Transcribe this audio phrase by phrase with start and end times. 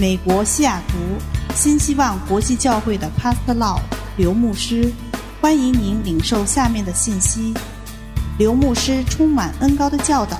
[0.00, 0.94] 美国西雅图
[1.54, 3.80] 新希望国际教会的 Pastor Law
[4.16, 4.92] 刘牧师，
[5.40, 7.54] 欢迎您领受下面的信息。
[8.38, 10.38] 刘牧师充满恩高的教导，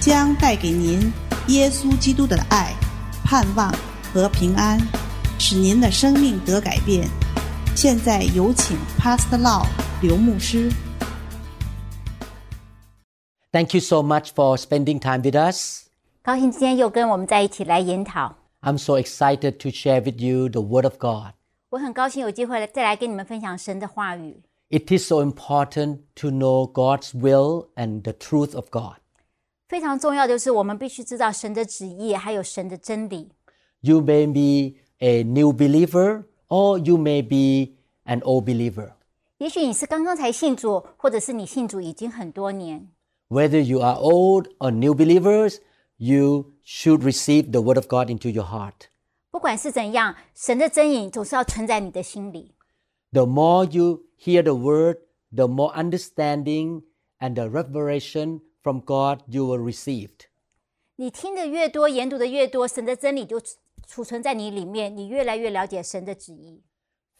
[0.00, 1.12] 将带给您
[1.48, 2.72] 耶稣基督的爱、
[3.24, 3.74] 盼望
[4.12, 4.78] 和平安，
[5.38, 7.08] 使您的生命得改变。
[7.74, 9.66] 现在有请 Pastor Law
[10.00, 10.70] 刘牧师。
[13.52, 15.86] Thank you so much for spending time with us.
[16.22, 18.34] 高兴今天又跟我们在一起来研讨。
[18.60, 21.32] I'm so excited to share with you the Word of God.
[21.70, 24.42] 我很高兴有机会再来跟你们分享神的话语。
[24.68, 28.96] It is so important to know God's will and the truth of God.
[29.68, 33.30] 非常重要的就是我们必须知道神的旨意，还有神的真理。
[33.80, 38.92] You may be a new believer or you may be an old believer.
[39.38, 42.88] 也许你是刚刚才信主，或者是你信主已经很多年。
[43.28, 45.58] Whether you are old or new believers,
[46.00, 48.88] you should receive the Word of God into your heart.
[49.30, 52.54] 不管是怎样，神的真理总是要存在你的心里。
[53.12, 54.98] The more you hear the Word,
[55.34, 56.82] the more understanding
[57.18, 60.10] and the revelation from God you will receive.
[60.96, 66.62] 你听的越多，研读的越多，神的真理就储储存在你里面，你越来越了解神的旨意。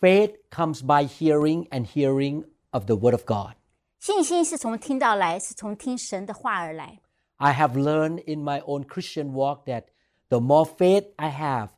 [0.00, 3.56] Faith comes by hearing and hearing of the Word of God.
[3.98, 7.00] 信心是从听到来，是从听神的话而来。
[7.40, 9.84] I have learned in my own Christian walk that
[10.28, 11.68] the more faith I have,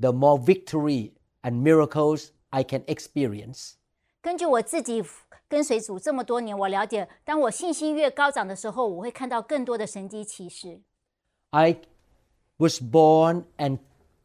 [0.00, 3.74] the more victory and miracles I can experience.
[4.20, 5.04] 根据我自己
[5.48, 10.80] 跟随主这么多年，我了解，当我信心越高涨的时候，我会看到更多的神迹奇事。
[11.50, 11.76] I
[12.56, 13.78] was born and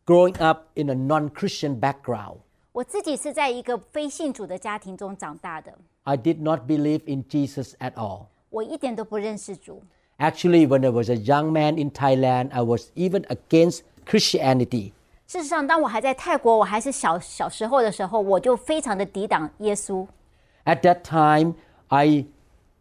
[0.05, 2.38] growing up in a non Christian background.
[2.71, 8.25] 我自己是在一个非信主的家庭中长大的， I did not believe in Jesus at all.
[8.49, 9.83] 我一点都不认识主。
[10.17, 14.91] Actually, when I was a young man in Thailand, I was even against Christianity.
[15.27, 20.05] 事实上，当我还在泰国，我还是小小时候的时候，我就非常的抵挡耶稣。
[20.66, 21.55] At that time,
[21.88, 22.25] I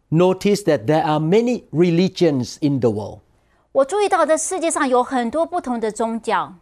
[0.09, 3.19] noticed that there are many religions in the world.
[3.71, 6.53] 我注意到这世界上有很多不同的宗教，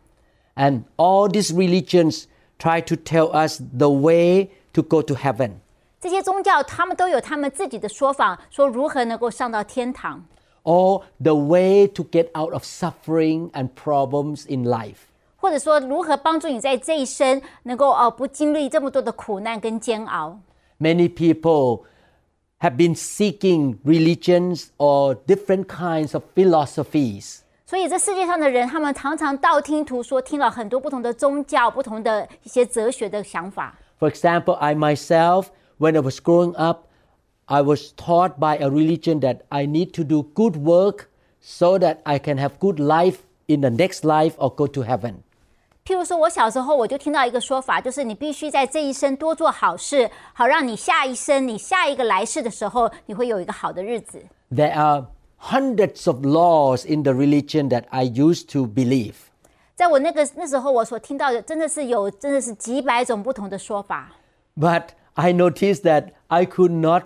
[0.56, 2.26] And all these religions
[2.60, 5.54] try to tell us the way to go to heaven.
[6.00, 10.24] 这些宗教他们都有他们自己的说法，说如何能够上到天堂，
[10.64, 15.08] or the way to get out of suffering and problems in life.
[15.38, 20.40] 或者说如何帮助你在这一生能够呃不经历这么多的苦难跟煎熬。
[20.80, 21.86] Many people
[22.60, 27.40] have been seeking religions or different kinds of philosophies.
[27.66, 33.78] 所以这世界上的人，他们常常道听途说，听了很多不同的宗教、不同的一些哲学的想法。
[34.00, 35.48] For example, I myself,
[35.78, 36.88] when I was growing up,
[37.46, 41.10] I was taught by a religion that I need to do good work
[41.42, 45.24] so that I can have good life in the next life or go to heaven.
[45.84, 54.22] 譬如说，我小时候我就听到一个说法，就是你必须在这一生多做好事，好让你下一生、你下一个来世的时候，你会有一个好的日子。
[54.52, 55.08] There are
[55.40, 59.16] hundreds of laws in the religion that I used to believe.
[59.76, 64.12] 在我那个那时候，我所听到的真的是有真的是几百种不同的说法。
[64.56, 67.06] But I noticed that I could not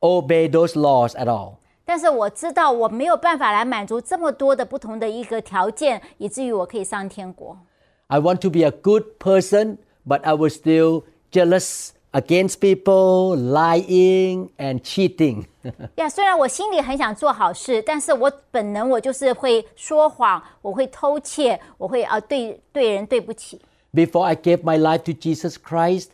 [0.00, 1.56] obey those laws at all.
[1.84, 7.58] 但是我知道我没有办法来满足这么多的不同的一个条件，以至于我可以上天国。
[8.06, 14.50] I want to be a good person, but I was still jealous against people, lying
[14.56, 15.44] and cheating.
[15.96, 23.60] 呀虽然我心里很想做好事，但是我本能我就是会说谎，我会偷窃，我会啊对对人对不起。
[23.92, 26.08] Before I gave my life to Jesus Christ,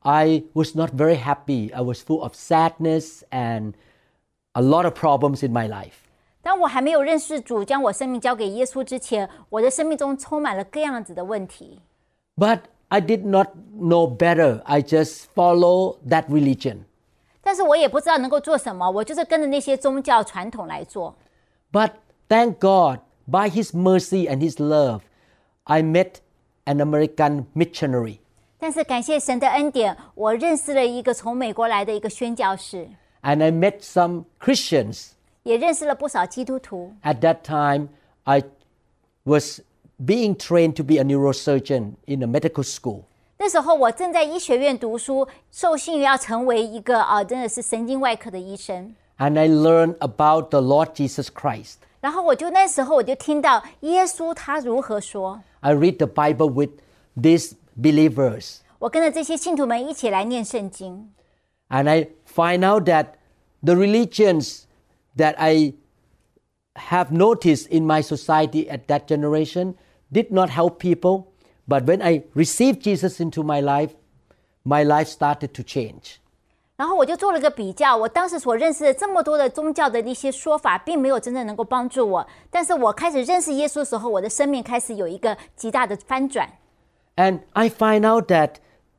[0.00, 1.72] I was not very happy.
[1.72, 3.74] I was full of sadness and
[4.52, 6.04] a lot of problems in my life.
[6.42, 11.80] 当我还没有认识主，将我生命交给耶稣之前，我的生命中充满了各样子的问题。
[12.36, 14.62] But I did not know better.
[14.62, 16.84] I just follow that religion.
[17.42, 21.16] 但是我也不知道能够做什么，我就是跟着那些宗教传统来做。
[21.72, 21.90] But
[22.28, 25.00] thank God, by His mercy and His love,
[25.64, 26.20] I met
[26.64, 28.18] an American missionary.
[28.60, 32.88] 但是感谢神的恩典，我认识了一个从美国来的一个宣教士，
[33.22, 35.08] And I met some Christians.
[35.42, 36.94] 也认识了不少基督徒。
[37.02, 37.88] At that time,
[38.24, 38.42] I
[39.24, 39.60] was
[39.98, 43.02] being trained to be a neurosurgeon in a medical school.
[43.38, 48.94] 那时候我正在医学院读书，受训于要成为一个啊，真的是神经外科的医生。
[49.18, 51.74] And I learned about the Lord Jesus Christ.
[52.00, 56.70] 然后我就那时候我就听到耶稣他如何说， I read the Bible with
[57.20, 58.58] these believers.
[58.78, 61.12] 我跟着这些信徒们一起来念圣经，
[61.68, 63.14] And I find out that
[63.62, 64.64] the religions
[65.16, 65.74] that I
[66.74, 69.74] have noticed in my society at that generation,
[70.12, 71.24] did not help people,
[71.66, 73.92] but when I received Jesus into my life,
[74.62, 76.18] my life started to change.
[76.76, 82.26] 然后我就做了个比较，我当时所认识的这么多的宗教的一些说法，并没有真正能够帮助我。
[82.50, 86.46] 但是我开始认识耶稣的时候，我的生命开始有一个极大的翻转。
[87.16, 88.56] And I find out that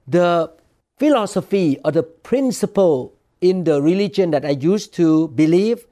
[0.10, 0.52] the
[0.98, 5.86] philosophy or the principle in the religion that I used to believe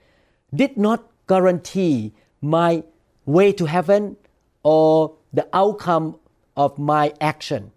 [0.51, 2.83] did not guarantee my
[3.25, 4.15] way to heaven
[4.63, 6.15] or the outcome
[6.55, 7.71] of my action.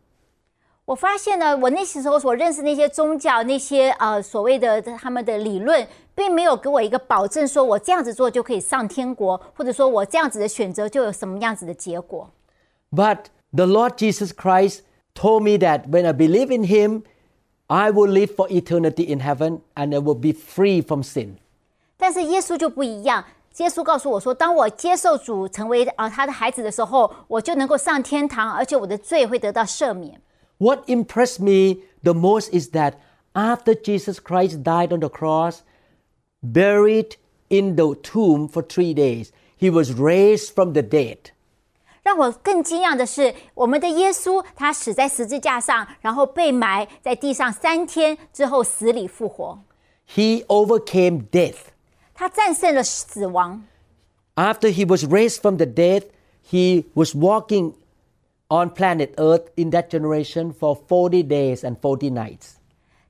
[0.87, 12.31] 我发现呢，我那时候所认识那些宗教，那些呃所谓的他们的理论，并没有给我一个保证，说我这样子做就可以上天国，或者说我这样子的选择就有什么样子的结果。
[12.91, 13.25] But
[13.55, 14.83] the Lord Jesus Christ
[15.15, 17.03] told me that when I believe in Him,
[17.69, 21.37] I will live for eternity in heaven and I will be free from sin.
[21.97, 23.25] 但是耶稣就不一样，
[23.59, 30.21] 耶稣告诉我说，当我接受主成为啊、呃他的孩子的时候，我就能够上天堂，而且我的罪会得到赦免。
[30.59, 32.95] What impressed me the most is that
[33.35, 35.59] after Jesus Christ died on the cross,
[36.43, 37.17] buried
[37.49, 41.32] in the tomb for three days, he was raised from the dead.
[42.03, 49.59] 让我更惊讶的是，我们的耶稣他死在十字架上，然后被埋在地上三天之后死里复活，
[50.15, 51.57] He overcame death.
[52.15, 53.65] 他战胜了死亡。
[54.35, 56.05] After he was raised from the dead,
[56.49, 57.75] he was walking
[58.49, 62.53] on planet Earth in that generation for 40 days and 40 nights.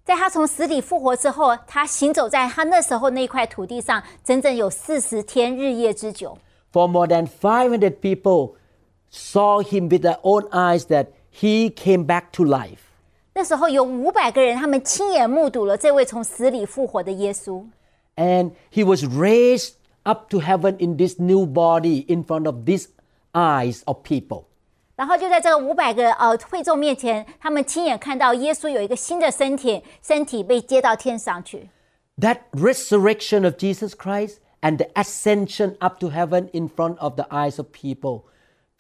[0.05, 6.37] 在他从死里复活之后，他行走在他那时候那块土地上，整整有四十天日夜之久。
[6.73, 8.55] For more than 500 people
[9.13, 12.81] saw him with their own eyes that he came back to life.
[13.35, 17.65] 那时候有五百个人，他们亲眼目睹了这位从死里复活的耶稣。
[18.17, 22.87] And he was raised up to heaven in this new body in front of these
[23.33, 24.45] eyes of people.
[24.97, 31.69] 然后就在这个五百个呃会众面前，他们亲眼看到耶稣有一个新的身体，身体被接到天上去。
[32.21, 37.27] That resurrection of Jesus Christ and the ascension up to heaven in front of the
[37.31, 38.23] eyes of people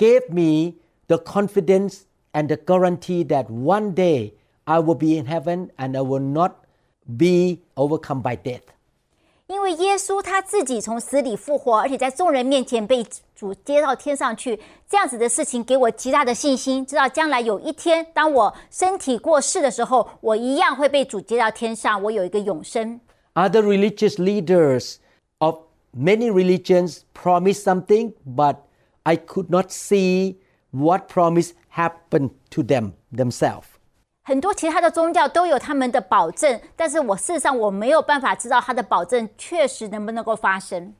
[0.02, 0.74] gave me
[1.06, 2.02] the confidence
[2.32, 4.34] and the guarantee that one day
[4.64, 6.52] I will be in heaven and I will not
[7.04, 8.62] be overcome by death.
[9.46, 13.02] 因为耶稣他自己从死里复活，而且在众人面前被
[13.34, 23.00] 主接到天上去，这样子的事情给我极大的信心，知道将来有一天，当我身体过世的时候，我一样会被主接到天上，我有一个永生。
[23.32, 24.96] Other religious leaders
[25.38, 25.60] of
[25.96, 28.56] many religions promised something, but
[29.04, 30.36] I could not see
[30.70, 33.64] what promise happened to them themselves.
[34.24, 40.94] 很多其他的宗教都有他们的保证，但是我事实上我没有办法知道他的保证确实能不能够发生。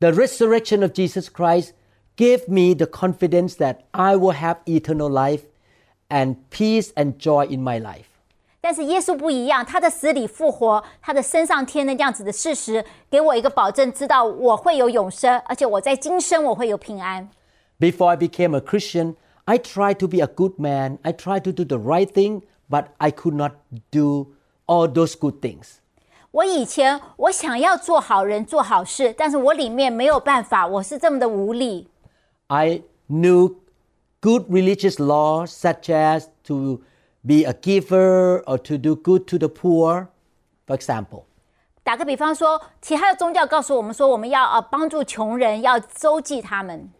[0.00, 1.70] The resurrection of Jesus Christ
[2.16, 5.44] gave me the confidence that I will have eternal life
[6.08, 8.13] and peace and joy in my life.
[8.64, 17.30] 但是耶稣不一样，他的死里复活，他的升上天的这样子的事实，给我一个保证，知道我会有永生，而且我在今生我会有平安。
[17.78, 19.14] Before I became a Christian,
[19.46, 20.98] I tried to be a good man.
[21.02, 23.52] I tried to do the right thing, but I could not
[23.90, 24.34] do
[24.66, 25.78] all those good things.
[26.32, 31.88] 我以前我想要做好人做好事，但是我里面没有办法，我是这么的无力。
[32.48, 33.56] I knew
[34.20, 36.82] good religious laws such as to
[37.26, 40.08] be a giver or to do good to the poor,
[40.66, 41.24] for example.
[41.82, 46.90] 打个比方说，其他的宗教告诉我们说，我们要呃帮助穷人，要周济他们。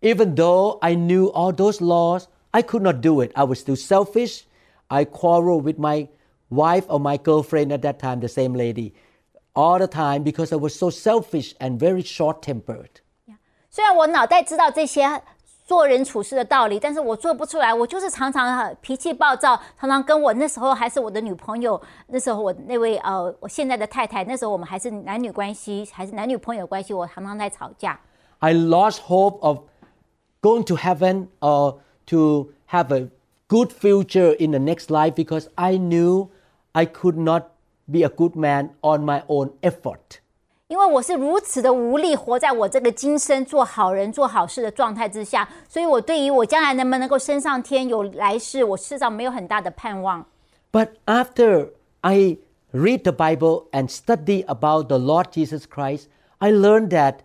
[0.00, 3.32] Even though I knew all those laws, I could not do it.
[3.34, 4.42] I was still selfish.
[4.86, 6.08] I quarreled with my
[6.48, 8.94] wife or my girlfriend at that time, the same lady,
[9.54, 13.02] all the time because I was so selfish and very short tempered.
[13.68, 15.04] 虽然我脑袋知道这些
[15.65, 17.73] 做人处事的道理，但是我做不出来。
[17.73, 27.99] 我就是常常脾气暴躁，常常跟我那时候还是我的女朋友，那时候我那位呃我现在的太太，那时候我们还是男女关系，还是男女朋友关系，我常常在吵架。
[28.39, 29.59] I lost hope of
[30.41, 31.77] going to heaven or
[32.07, 33.09] to have a
[33.47, 36.27] good future in the next life because I knew
[36.73, 37.43] I could not
[37.89, 40.19] be a good man on my own effort.
[40.72, 50.26] 因为我是如此的无力，活在我这个今生做好人、做好事的状态之下，所以我对于我将来能不能够升上天、有来世，我事实上没有很大的盼望。
[50.70, 51.70] But after
[52.02, 52.36] I
[52.72, 57.20] read the Bible and study about the Lord Jesus Christ, I learned that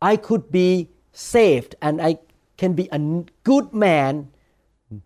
[0.00, 2.18] I could be saved and I
[2.58, 2.98] can be a
[3.42, 4.26] good man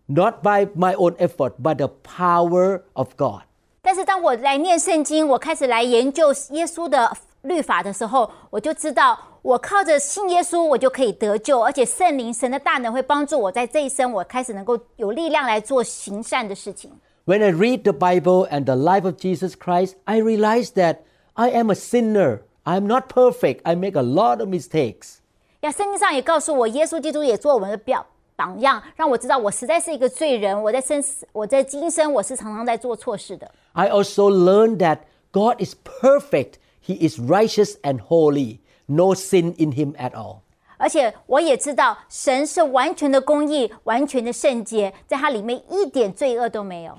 [0.07, 3.43] not by my own effort but the power of God.
[3.81, 16.91] 但是当我来念圣经，我开始来研究耶稣的 律法的时候，我就知道 我靠着信耶稣，我就可以得救，而且圣灵神的大能会帮助我在这一生，我开始能够有力量来做行善的事情。
[17.25, 20.99] When I read the Bible and the life of Jesus Christ, I realize that
[21.33, 22.39] I am a sinner.
[22.63, 23.61] I'm not perfect.
[23.63, 25.19] I make a lot of mistakes.
[25.61, 28.05] 呀，圣经上也告诉我，耶稣基督也做我们的表
[28.35, 30.61] 榜样，让我知道我实在是一个罪人。
[30.61, 33.49] 我在生我在今生我是常常在做错事的。
[33.73, 34.99] I also learned that
[35.31, 36.53] God is perfect.
[36.85, 38.59] He is righteous and holy.
[38.87, 40.39] No sin in him at all.
[40.77, 46.97] 而且我也知道，神是完全的公义，完全的圣洁，在它里面一点罪恶都没有。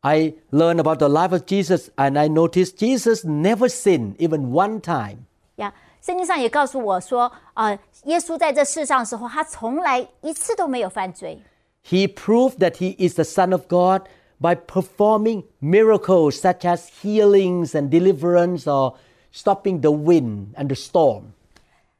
[0.00, 4.80] I learned about the life of Jesus and I noticed Jesus never sinned even one
[4.80, 5.18] time.
[5.56, 5.72] 呀，
[6.02, 11.40] 圣经上也告诉我说，呃，耶稣在这世上的时候，他从来一次都没有犯罪。
[11.86, 14.02] He proved that he is the Son of God
[14.38, 18.94] by performing miracles such as healings and deliverance or
[19.34, 21.32] stopping the wind and the storm.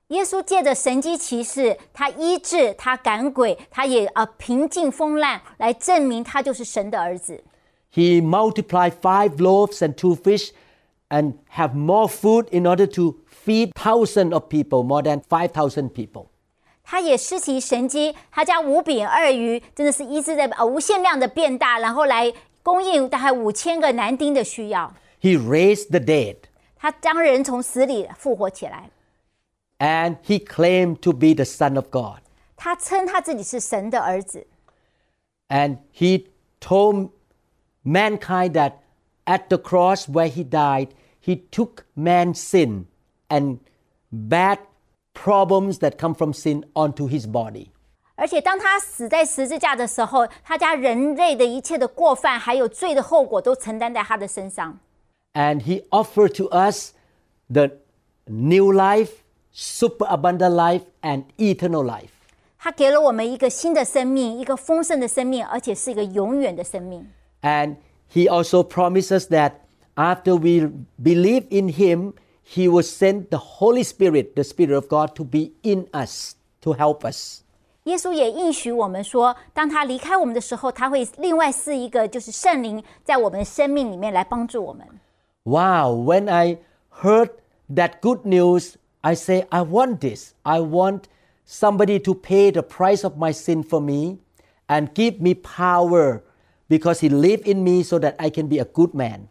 [0.09, 7.45] 耶稣借着神机骑士，他医治，他赶鬼，他也呃平静风浪，来证明他就是神的儿子。
[7.95, 10.51] He multiplied five loaves and two fish
[11.09, 16.27] and have more food in order to feed thousands of people, more than 5,000 people.
[16.83, 22.33] 他也施行神机，他将五饼二鱼，真的是医治的呃无限量的变大，然后来
[22.65, 24.93] 供应大概五千个男丁的需要。
[25.21, 26.37] He raised the dead
[26.85, 28.91] 他将人从死里复活起来，
[29.79, 32.21] and he claimed to be the Son of God.
[32.57, 34.47] 他称他自己是神的儿子。
[35.49, 36.27] And he
[36.61, 37.11] told
[37.85, 38.75] mankind that
[39.25, 40.89] at the cross where he died,
[41.23, 42.85] he took man's sin
[43.29, 43.59] and
[44.11, 44.59] bad
[45.13, 47.69] problems that come from sin onto his body.
[48.15, 54.79] 而且当他死在十字架的时候，他将人类的一切的过犯，还有罪的后果，都承担在他的身上。
[55.35, 56.93] And he offered to us
[57.49, 57.71] the
[58.27, 59.23] new life,
[59.53, 62.11] superabundant life, and eternal life.
[62.59, 67.09] 他给了我们一个新的生命，一个丰盛的生命，而且是一个永远的生命。
[67.43, 67.77] And
[68.13, 69.53] he also promises that
[69.95, 70.71] after we
[71.03, 72.13] believe in him,
[72.45, 76.75] he will send the Holy Spirit, the Spirit of God, to be in us to
[76.75, 77.43] help us.
[77.85, 84.87] 耶稣也应许我们说，当他离开我们的时候，他会另外赐一个，就是圣灵，在我们的生命里面来帮助我们。
[85.45, 86.59] Wow, when I
[87.03, 87.31] heard
[87.69, 90.35] that good news, I say, I want this.
[90.45, 91.05] I want
[91.45, 94.19] somebody to pay the price of my sin for me
[94.69, 96.23] and give me power
[96.69, 99.29] because he lived in me so that I can be a good man.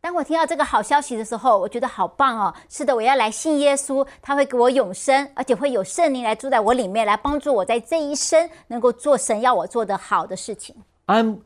[0.00, 2.54] 当我听到这个好消息的时候，我觉得好棒哦！
[2.68, 10.76] 是的，我要来信耶稣，他会给我永生，而且会有圣灵来住在我里面，来帮助我在这一生能够做神要我做的好的事情。
[11.06, 11.38] I'm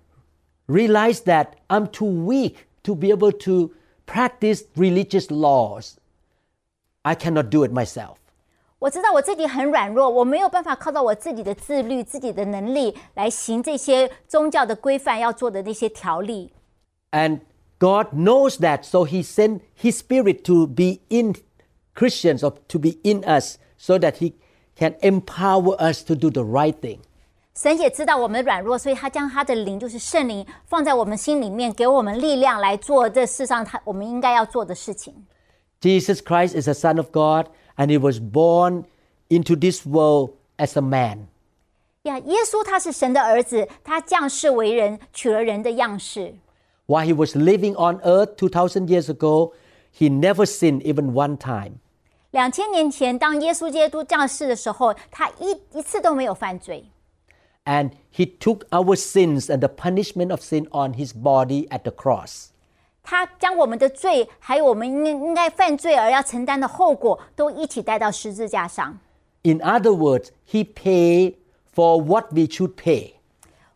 [0.66, 3.70] realized that I'm too weak to be able to
[4.06, 5.94] practice religious laws.
[7.02, 8.16] I cannot do it myself.
[8.80, 16.52] 我知道我自己很软弱，我没有办法靠到我自己的自律、自己的能力来行这些宗教的规范要做的那些条例。
[17.10, 17.40] And
[17.78, 21.34] God knows that, so He sent His Spirit to be in
[21.94, 24.34] Christians or to be in us so that He
[24.76, 27.00] can empower us to do the right thing.
[27.54, 35.26] 神也知道我们软弱，所以他将他的灵，就是圣灵，放在我们心里面，给我们力量来做这世上他我们应该要做的事情。
[35.80, 38.84] Jesus Christ is the Son of God and He was born
[39.28, 41.26] into this world as a man.
[42.02, 46.34] 呀，耶稣他是神的儿子，他降世为人，取了人的样式。
[46.86, 49.52] While He was living on earth 2,000 years ago,
[49.98, 51.80] He never sinned even one time.
[52.30, 56.84] 两千年前，当耶稣基督降世的时候，他一一次都没有犯罪，
[57.64, 61.90] And He took our sins and the punishment of sin on His body at the
[61.90, 62.48] cross.
[63.02, 68.98] 他将我们的罪，还有我们应应该犯罪而要承担的后果，都一起带到十字架上。
[69.42, 71.36] In other words, He paid
[71.74, 73.12] for what we should pay.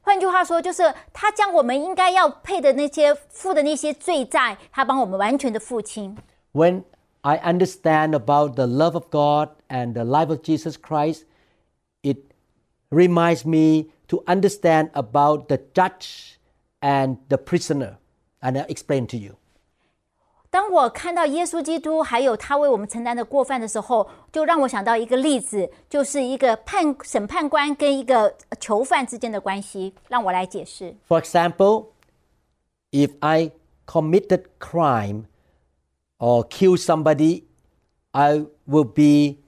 [0.02, 6.16] 换句话说，就是他将我们应该要配的那些付的那些罪债，他帮我们完全的付清。
[6.52, 6.82] When
[7.20, 11.25] I understand about the love of God and the life of Jesus Christ, it
[12.90, 16.38] reminds me to understand about the judge
[16.80, 17.98] and the prisoner.
[18.40, 19.36] And I'll explain to you.
[20.50, 29.94] 当我看到耶稣基督还有他为我们承担的过犯的时候，就让我想到一个例子，就是一个判审判官跟一个囚犯之间的关系。
[30.08, 30.94] 让我来解释。
[31.08, 31.86] For example,
[32.90, 33.52] if I
[33.86, 35.24] committed crime
[36.18, 37.44] or killed somebody,
[38.10, 39.38] I will be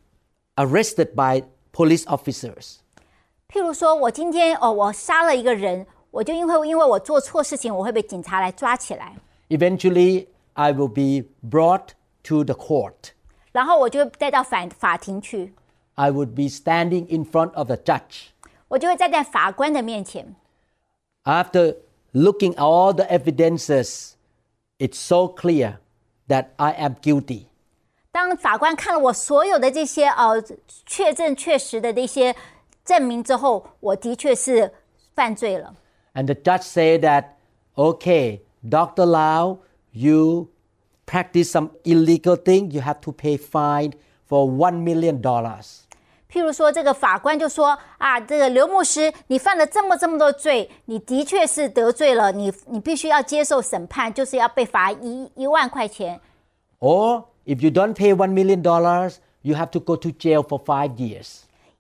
[0.57, 2.77] arrested by police officers.
[3.49, 9.17] 譬如说，我今天哦，我杀了一个人，我就因为因为我做错事情，我会被警察来抓起来。
[9.49, 11.89] Eventually, I will be brought
[12.25, 13.13] to the court.
[13.53, 15.53] 然后我就带到法法庭去，
[15.95, 18.31] I would be standing in front of the judge.
[18.69, 20.35] 我就会站在法官的面前。
[21.23, 21.77] After
[22.13, 24.15] looking at all the evidences,
[24.79, 25.77] it's so clear
[26.29, 27.47] that I am guilty.
[28.11, 30.43] 当法官看了我所有的这些呃
[30.87, 32.35] 确证确实的这些
[32.89, 34.73] 证明之后，我的确是
[35.15, 35.75] 犯罪了。
[36.15, 37.25] And the judge said that,
[37.75, 39.05] okay, Dr.
[39.07, 39.59] Lau,
[39.93, 40.49] you
[41.07, 43.93] practice some illegal thing, you have to pay fine
[44.29, 45.81] for one million dollars.
[46.31, 56.21] 譬如说，这个法官就说啊，这个刘牧师，你犯了这么这么多罪，你的确是得罪了，你你必须要接受审判，就是要被罚一一万块钱。
[56.81, 60.59] Or if you don't pay one million dollars, you have to go to jail for
[60.59, 61.43] five years.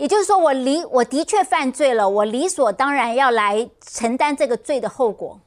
[0.00, 5.40] 也就是说，我理我的确犯罪了，我理所当然要来承担这个罪的后果。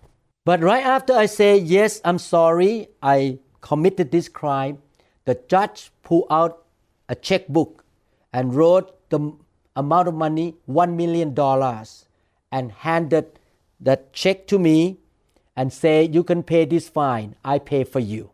[0.43, 4.77] But right after I say, Yes, I'm sorry, I committed this crime,
[5.25, 6.63] the judge pulled out
[7.07, 7.83] a checkbook
[8.31, 9.19] and wrote the
[9.75, 11.35] amount of money, $1 million,
[12.51, 13.25] and handed
[13.83, 14.97] that check to me
[15.55, 18.31] and say, You can pay this fine, I pay for you.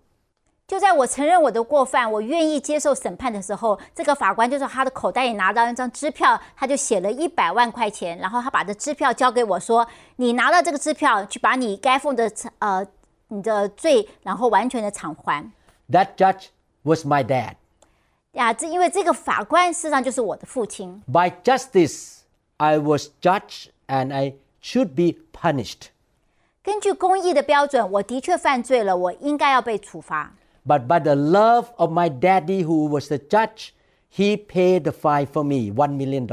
[0.71, 9.85] 就在我承认我的过犯，我愿意接受审判的时候，这个法官就从他的口袋里拿到一张支票，他就写了一百万块钱，然后他把这支票交给我说
[10.15, 12.87] ：“你拿到这个支票，去把你该付的呃
[13.27, 15.45] 你的罪，然后完全的偿还。
[15.91, 16.45] That judge
[16.85, 17.55] was my dad.
[18.39, 21.03] ”呀，这因为这个法官事实上就是我的父亲。
[21.13, 22.19] By justice,
[22.59, 25.89] I was judged and I should be punished.
[26.63, 30.33] 根据公义的标准，我的确犯罪了，我应该要被处罚。
[30.66, 33.74] But by the love of my daddy, who was the judge,
[34.10, 36.28] he paid the fine for me, $1 million.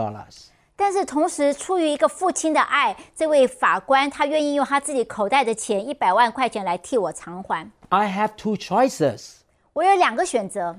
[0.75, 7.71] 但是同时，出于一个父亲的爱，这位法官他愿意用他自己口袋的钱一百万块钱来替我偿还。
[7.91, 9.35] I have two choices.
[9.75, 10.77] 我有两个选择，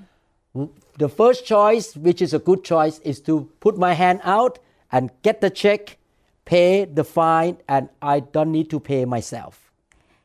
[0.97, 4.57] The first choice, which is a good choice, is to put my hand out
[4.89, 5.97] and get the check,
[6.45, 9.53] pay the fine, and I don't need to pay myself.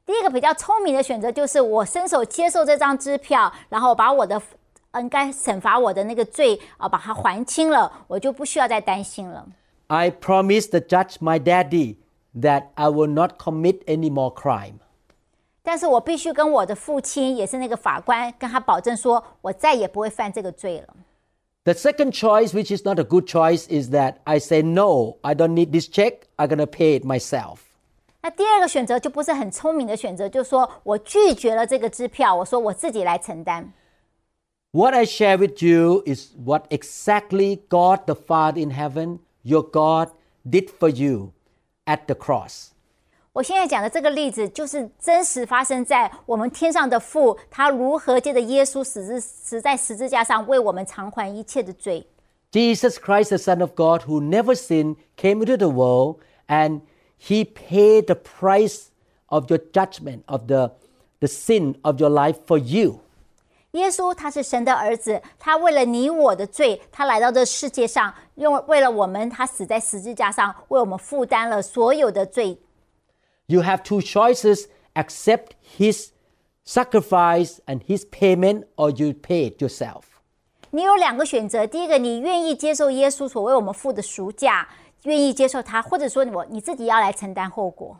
[0.07, 4.41] 第一个比较聪明的选择就是我伸手接受这张支票，然后把我的
[4.91, 9.47] 呃应该惩罚我的那个罪啊，把它还清了，我就不需要再担心了。
[9.89, 11.97] I promised the judge, my daddy,
[12.35, 14.75] that I will not commit any more crime.
[15.63, 20.95] 但是我必须跟我的父亲，也是那个法官，跟他保证说，我再也不会犯这个罪了。
[21.65, 25.35] The second choice, which is not a good choice, is that I say, no, I
[25.35, 26.21] don't need this check.
[26.37, 27.59] I'm going to pay it myself.
[28.23, 33.73] 那第二个选择就不是很聪明的选择，就是说我拒绝了这个支票，我说我自己来承担。
[34.73, 40.11] What I share with you is what exactly God the Father in heaven, your God,
[40.45, 41.33] did for you
[41.87, 42.71] at the cross.
[43.33, 52.05] 我现在讲的这个例子，就是真实发生在我们天上的父，他如何借着耶稣死之死在十字架上，为我们偿还一切的罪。
[52.51, 56.17] Jesus Christ, the Son of God, who never sinned, came into the world
[56.49, 56.81] and
[57.23, 58.87] he paid the price
[59.27, 60.73] of your judgment, of the,
[61.21, 63.01] the sin of your life for you.
[63.73, 72.59] 耶稣他是神的儿子，他为了你我的罪，他来到这世界上，用为了我们，他死在十字架上，为我们负担了所有的罪。
[73.47, 76.09] You have two choices accept his
[76.65, 80.05] sacrifice and his payment, or you pay it yourself.
[80.71, 84.69] 你有两个选择，第一个，你愿意接受耶稣所为我们付的赎价，
[85.05, 87.99] 愿意接受他，或者说我你自己要来承担后果。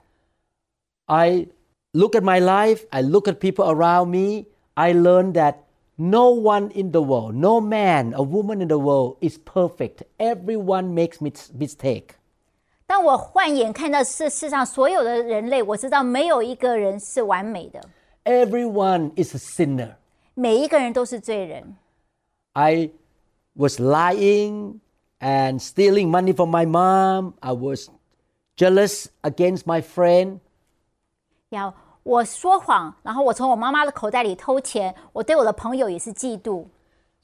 [1.07, 1.47] I
[1.93, 5.55] look at my life, I look at people around me, I learn that
[5.97, 10.03] no one in the world, no man, a woman in the world is perfect.
[10.19, 12.11] Everyone makes mis- mistake.
[12.87, 17.81] 当我换眼看到世世上所有的人类，我知道没有一个人是完美的，
[18.25, 19.95] Everyone is a sinner.
[20.35, 21.77] 每一个人都是罪人。
[22.53, 22.91] I
[23.55, 24.81] was lying
[25.23, 27.35] and stealing money from my mom.
[27.41, 27.89] I was
[28.57, 30.41] jealous against my friend.
[31.51, 36.67] 要我说谎，然后我从我妈妈的口袋里偷钱，我对我的朋友也是嫉妒。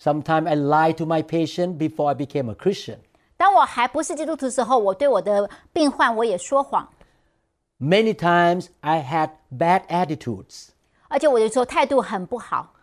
[0.00, 2.98] Sometimes I lied to my patient before I became a Christian.
[3.36, 6.88] 当我还不是基督徒的时候，我对我的病患我也说谎，
[7.80, 10.68] Many times I had bad attitudes.
[11.08, 12.74] 而且我有时候态度很不好。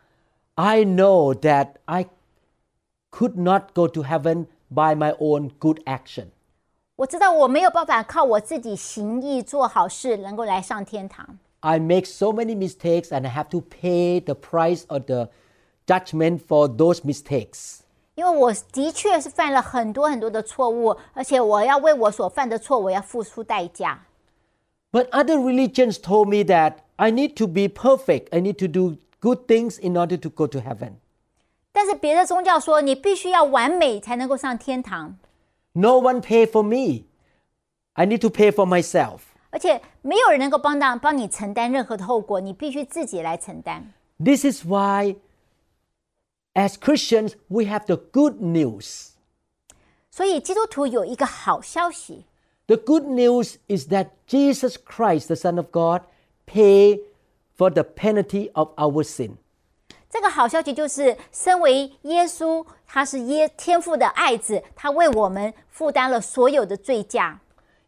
[0.55, 2.07] I know that I
[3.09, 6.27] could not go to heaven by my own good action.
[6.97, 11.39] 我知道我没有办法靠我自己行义做好事能够来上天堂。
[11.61, 15.29] I make so many mistakes and I have to pay the price of the
[15.85, 17.79] judgment for those mistakes.
[18.15, 24.05] 因为我的确是犯了很多很多的错误，而且我要为我所犯的错，我要付出代价。
[24.91, 28.97] But other religions told me that I need to be perfect, I need to do
[29.21, 30.97] good things in order to go to heaven.
[31.75, 35.17] 但是别的宗教说，你必须要完美才能够上天堂，
[35.73, 37.05] No one pay for me.
[37.93, 39.19] I need to pay for myself.
[39.51, 43.93] 而且没有人能够帮到帮你承担任何的后果，你必须自己来承担。
[44.23, 45.15] This is why,
[46.53, 49.09] as Christians, we have the good news.
[50.09, 52.25] 所以基督徒有一个好消息，
[52.67, 56.03] The good news is that Jesus Christ, the Son of God,
[56.45, 57.01] paid
[57.57, 59.37] for the penalty of our sin.
[60.15, 67.39] 这个好消息就是，身为耶稣，他是耶天父的爱子，他为我们负担了所有的罪价。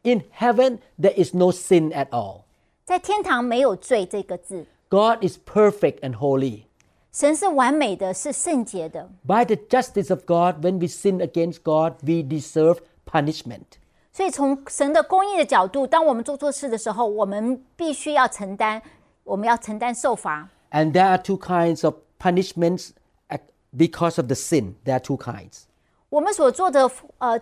[0.03, 2.41] In heaven, there is no sin at all.
[2.85, 6.63] 在天堂没有罪这个字， God is perfect and holy.
[7.11, 9.09] 神是完美的，是圣洁的。
[9.25, 13.77] By the justice of God, when we sin against God, we deserve punishment.
[14.11, 18.81] 所以从神的公义的角度，当我们做错事的时候，我们必须要承担，
[19.23, 20.49] 我们要承担受罚。
[20.71, 22.91] And there are two kinds of punishments
[23.29, 23.43] ac-
[23.75, 24.75] because of the sin.
[24.85, 25.63] There are two kinds.
[26.09, 27.39] 我们所做的呃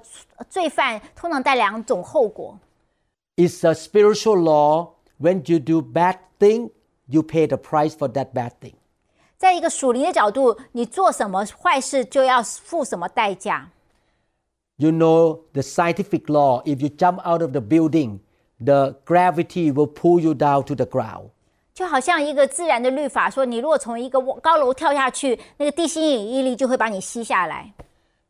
[0.50, 2.60] 罪犯，通常带两种后果。
[3.36, 4.94] It's a spiritual law.
[5.20, 6.72] When you do bad thing,
[7.08, 8.74] you pay the price for that bad thing.
[9.38, 13.72] 在一个属灵的角度，你做什么坏事就要付什么代价。
[14.78, 16.64] You know the scientific law.
[16.64, 18.20] If you jump out of the building,
[18.64, 21.30] the gravity will pull you down to the ground.
[21.76, 27.74] 就好像一个自然的律法说，你如果从一个高楼跳下去，那个地心引力力就会把你吸下来。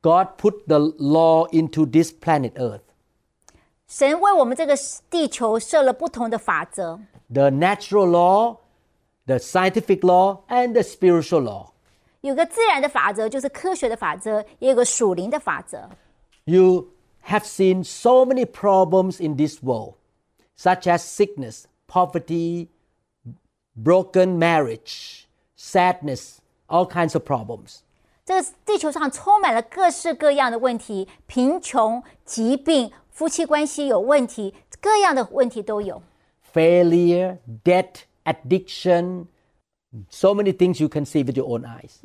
[0.02, 2.82] God put the law into this planet Earth.
[3.88, 4.76] 神为我们这个
[5.10, 7.00] 地球设了不同的法则，
[7.34, 8.58] The natural law,
[9.26, 11.72] the scientific law, and the spiritual law.
[12.22, 15.89] 有个自然的法则，就是科学的法则，也有个属灵的法则。
[16.46, 16.89] You
[17.28, 19.96] have seen so many problems in this world,
[20.58, 22.67] such as sickness, poverty,
[23.76, 25.26] broken marriage,
[25.58, 27.80] sadness, all kinds of problems.
[28.24, 36.02] 这个地球上充满了各式各样的问题，贫穷、疾病、夫妻关系有问题，各样的问题都有。
[36.54, 39.26] Failure, debt, addiction,
[40.10, 42.00] so many things you can see with your own eyes.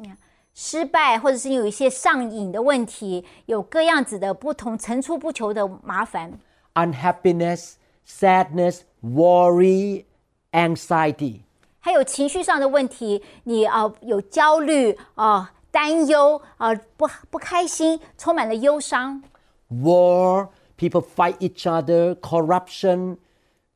[0.54, 6.40] 失败，或者是有一些上瘾的问题，有各样子的不同层出不穷的麻烦，
[6.74, 7.74] Unhappiness,
[8.08, 10.04] sadness, worry,
[10.52, 11.40] anxiety.
[11.83, 19.23] 还有情绪上的问题，你啊、呃有焦虑啊、担忧啊、不不开心，充满了忧伤。
[19.69, 23.17] War, people fight each other, corruption,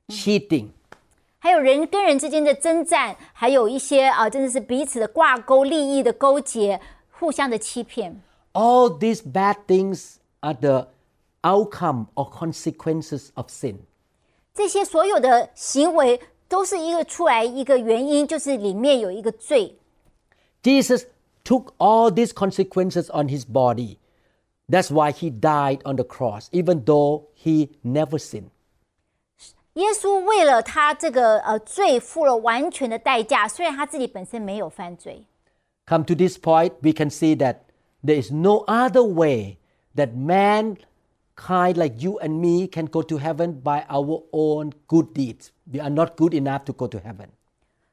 [0.08, 0.70] cheating.
[1.40, 6.80] 还有人跟人之间的征战，还有一些啊、真的是彼此的挂钩、利益的勾结、
[7.12, 8.22] 互相的欺骗。
[8.54, 10.90] All these bad things are the
[11.42, 13.78] outcome or consequences of sin.
[14.54, 19.77] 这些所有的行为都是一个出来一个原因，就是里面有一个罪。
[20.63, 21.05] Jesus
[21.45, 23.97] took all these consequences on his body.
[24.69, 28.51] That's why he died on the cross, even though he never sinned.
[29.75, 35.25] 耶稣为了他这个呃罪付了完全的代价，虽然他自己本身没有犯罪。
[35.87, 37.61] Come to this point, we can see that
[38.05, 39.59] there is no other way
[39.97, 40.11] that
[41.37, 45.51] mankind like you and me can go to heaven by our own good deeds.
[45.73, 47.29] We are not good enough to go to heaven.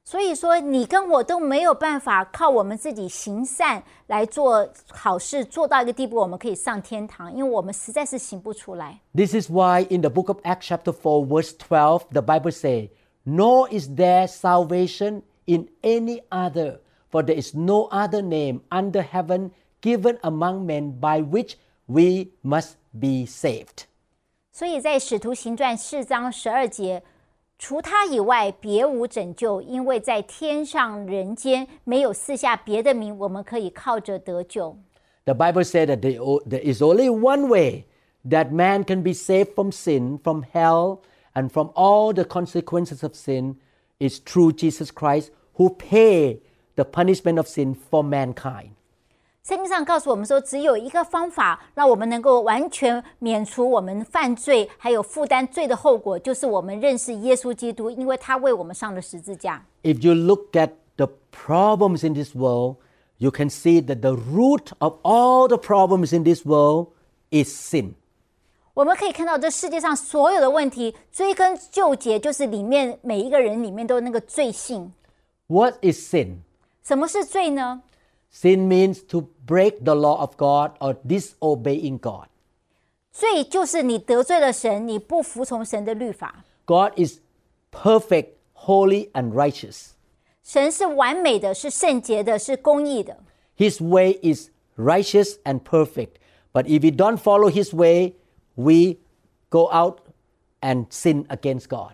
[0.04, 9.02] 所以说，你跟我都没有办法靠我们自己行善来做好事，做到一个地步，我们可以上天堂，因为我们实在是行不出来。
[9.14, 12.92] This is why in the book of Acts chapter 4 verse 12 the Bible say,
[13.24, 16.80] "Nor is there salvation in any other,
[17.12, 22.78] for there is no other name under heaven given among men by which we must
[22.92, 23.86] be saved."
[24.52, 27.04] 所以在使徒行传四章十二节，
[27.60, 34.78] 除他以外别无拯救，因为在天上人间没有赐下别的名，我们可以靠着得救。
[35.26, 37.86] The Bible said that there o- there is only one way
[38.28, 41.00] that man can be saved from sin, from hell,
[41.34, 43.56] and from all the consequences of sin
[44.00, 46.40] is through Jesus Christ who paid
[46.76, 48.72] the punishment of sin for mankind.
[49.44, 59.66] 圣经上告诉我们说，只有一个方法，让我们能够完全免除我们犯罪，还有负担罪的后果，就是我们认识耶稣基督，因为他为我们上了十字架。
[59.84, 62.76] If you look at the problems in this world,
[63.20, 66.88] you can see that the root of all the problems in this world
[67.30, 67.94] is sin.
[68.74, 74.92] 我们可以看到这世界上所有的问题，追根究结，就是里面每一个人里面都有那个罪性。
[75.48, 76.40] What is sin?
[76.84, 77.82] 什么是罪呢？
[78.32, 82.28] Sin means to break the law of God or disobeying God.
[83.12, 86.44] 罪就是你得罪了神，你不服从神的律法。
[86.66, 87.20] God is
[87.72, 89.92] perfect, holy, and righteous.
[90.44, 93.18] 神是完美的，是圣洁的，是公义的。
[93.58, 96.20] His way is righteous and perfect.
[96.54, 98.14] But if we don't follow His way,
[98.56, 98.98] we
[99.50, 100.02] go out
[100.62, 101.94] and sin against God.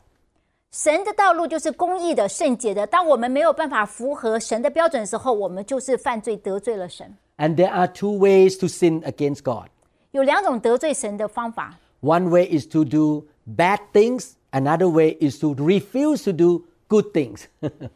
[0.71, 2.87] 神的道路就是公义的、圣洁的。
[2.87, 7.15] 当我们没有办法符合神的标准的时候，我们就是犯罪得罪了神。
[7.37, 9.67] And there are two ways to sin against God.
[10.11, 16.65] 有两种得罪神的方法， One way is to do bad things, another way is to refuse to do
[16.87, 17.45] good things.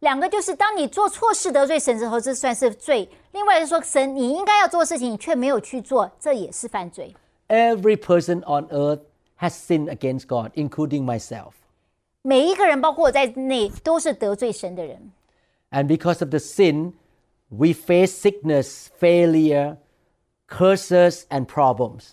[0.00, 7.14] 两个就是当你做错事得罪神之后，这算是罪；另外是说神你应该要做的事情，你却没有去做，这也是犯罪。
[7.48, 9.00] Every person on earth
[9.40, 11.52] has sinned against God, including myself.
[12.22, 15.12] 每一个人，包括我在内，都是得罪神的人。
[15.70, 16.92] And because of the sin,
[17.48, 19.76] we face sickness, failure,
[20.48, 22.12] curses, and problems.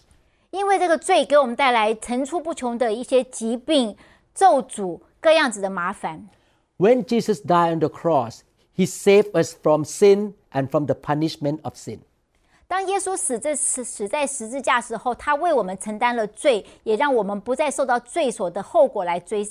[0.50, 3.96] 因为这个罪给我们带来层出不穷的一些疾病、
[4.36, 6.28] 咒诅、各样子的麻烦。
[6.78, 8.42] When Jesus died on the cross,
[8.76, 12.00] he saved us from sin and from the punishment of sin.
[12.68, 19.48] 当耶稣死在死死在十字架时候，他为我们承担了罪，也让我们不再受到罪所的后果来追。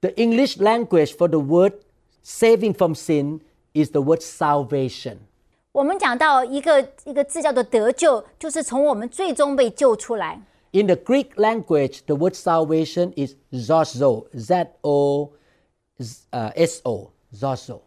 [0.00, 1.72] the English language for the word
[2.22, 3.40] saving from sin
[3.72, 5.18] is the word salvation.
[5.72, 10.40] 我们讲到一个一个字叫做得救，就是从我们最终被救出来。
[10.72, 15.30] In the Greek language, the word salvation is sozo, z o
[16.30, 17.80] uh, s o, sozo.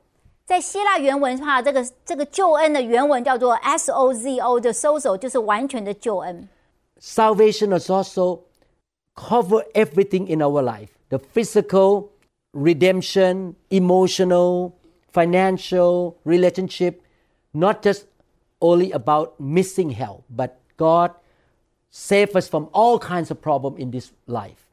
[0.46, 6.48] 在希腊原文哈，这个这个救恩的原文叫做 s o z o 的 sozo，就是完全的救恩。
[7.00, 8.40] Salvation is also
[9.17, 12.13] cover everything in our life the physical,
[12.53, 14.77] redemption, emotional,
[15.11, 17.03] financial, relationship,
[17.55, 18.07] not just
[18.61, 21.13] only about missing help, but God
[21.91, 24.67] save us from all kinds of problem in this life.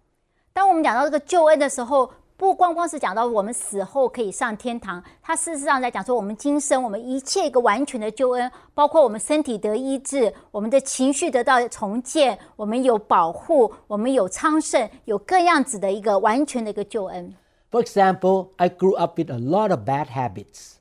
[0.54, 17.35] 当我们讲到这个救恩的时候， 不光光是讲到我们死后可以上天堂，它事实上在讲说我们今生我们一切一个完全的救恩，包括我们身体得医治，我们的情绪得到重建，我们有保护，我们有昌盛，有各样子的一个完全的一个救恩。
[17.71, 20.77] For example, I grew up with a lot of bad habits.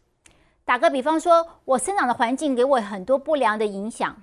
[0.64, 4.16] 打个比方说，我生长的环境给我很多不良的影响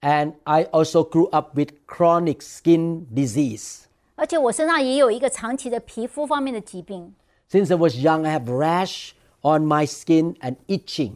[0.00, 3.84] ，And I also grew up with chronic skin disease.
[4.17, 7.13] 而且我身上也有一个长期的皮肤方面的疾病。
[7.49, 11.13] Since I was young, I have rash on my skin and itching.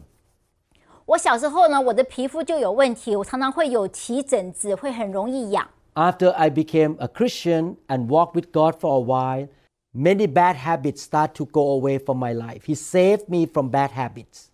[1.06, 5.68] 我小时候呢，我的皮肤就有问题，我常常会有起疹子，会很容易痒。
[5.94, 9.48] After I became a Christian and walked with God for a while,
[9.92, 12.64] many bad habits start to go away from my life.
[12.66, 14.50] He saved me from bad habits.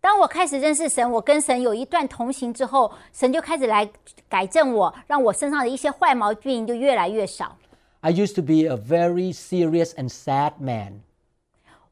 [0.00, 3.88] 当我开始认识神，我跟神有一段同行之后，神就开始来
[4.28, 7.56] 改正我，让我身上的一些坏毛病就越来越少。
[8.00, 11.00] I used to be a very serious and sad man.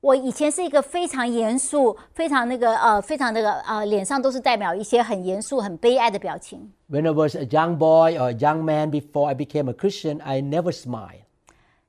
[0.02, 6.72] 我以前是一个非常严肃、非常那个呃、非常那个呃，脸上都是代表一些很严肃、很悲哀的表情。
[6.90, 10.20] When I was a young boy or a young man before I became a Christian,
[10.20, 11.22] I never smiled.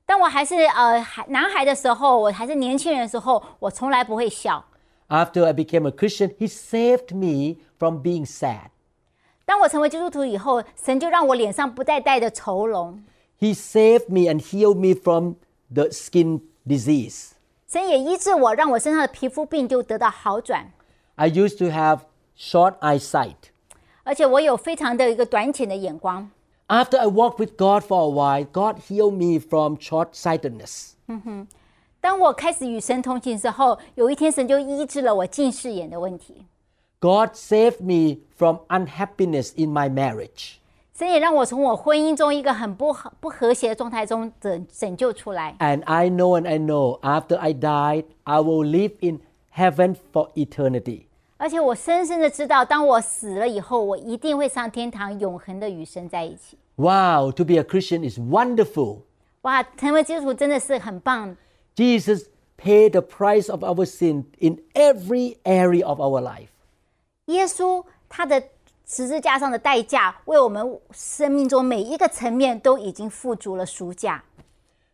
[0.06, 4.64] 当我还是呃孩男孩的时候，我还是年轻人的时候，我从来不会笑。
[5.08, 8.70] After I became a Christian, He saved me from being sad.
[9.44, 13.02] 当我成为基督徒以后，神就让我脸上不再带着愁容，
[13.38, 15.34] He saved me and healed me from
[15.72, 17.32] the skin disease.
[17.66, 20.72] 神也医治我，让我身上的皮肤病就得到好转。
[21.16, 22.00] I used to have
[22.38, 23.36] short eyesight.
[24.04, 26.30] 而且我有非常的一个短浅的眼光。
[26.68, 30.92] After I walked with God for a while, God healed me from short sightedness.
[32.00, 36.44] 当我开始与神同行之后，有一天神就医治了我近视眼的问题。
[37.00, 40.56] God saved me from unhappiness in my marriage.
[40.96, 45.56] 神也让我从我婚姻中一个很不和不和谐的状态中拯拯救出来。
[45.58, 49.20] And I know and I know after I died, I will live in
[49.54, 51.06] heaven for eternity.
[51.36, 56.56] 而且我深深的知道，当我死了以后，我一定会上天堂，永恒的与神在一起。
[56.76, 58.98] Wow, to be a Christian is wonderful.
[59.42, 61.36] 哇，成为基督徒真的是很棒。
[61.78, 66.48] Jesus paid the price of our sin in every area of our life.
[67.26, 68.42] 耶稣他的
[68.86, 74.22] 十字架上的代价，为我们生命中每一个层面都已经付足了赎价。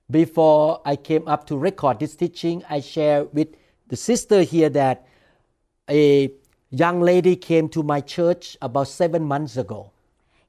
[0.08, 3.48] Before I came up to record this teaching, I shared with
[3.88, 4.98] the sister here that
[5.88, 6.30] a
[6.70, 9.90] young lady came to my church about seven months ago.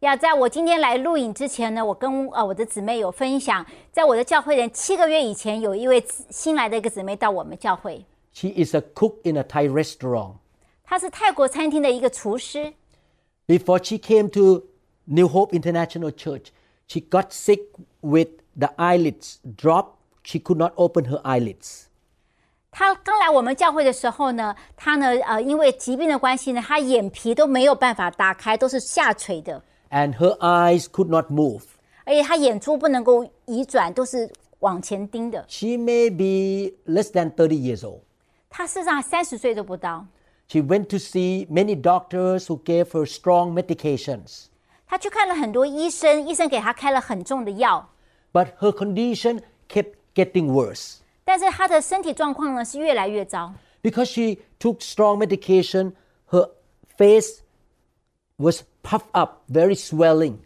[0.06, 10.38] 呀，在我今天来录影之前呢，我跟呃我的姊妹有分享，在我的教会人七个月以前，有一位新来的一个姊妹到我们教会， She is a cook in a Thai restaurant.
[10.84, 12.74] 她是泰国餐厅的一个厨师。
[13.48, 14.64] Before she came to
[15.06, 16.48] New Hope International Church,
[16.88, 17.60] she got sick
[18.02, 19.98] with the eyelids dropped.
[20.24, 21.84] She could not open her eyelids.
[22.72, 31.64] 她刚来我们教会的时候呢，她呢呃因为疾病的关系呢，她眼皮都没有办法打开，都是下垂的， And her eyes could not move.
[32.06, 35.46] 而且她眼珠不能够移转，都是往前盯的。
[35.50, 38.00] She may be less than 30 years old.
[38.50, 40.06] 她事实上三十岁都不到。
[40.48, 44.46] She went to see many doctors who gave her strong medications.
[44.88, 47.90] 她去看了很多医生，医生给她开了很重的药，
[48.34, 50.98] But her condition kept getting worse.
[51.24, 53.54] 但是她的身体状况呢是越来越糟。
[53.82, 55.94] Because she took strong medication,
[56.30, 56.50] her
[56.98, 57.40] face
[58.38, 60.38] was puffed up, very swelling.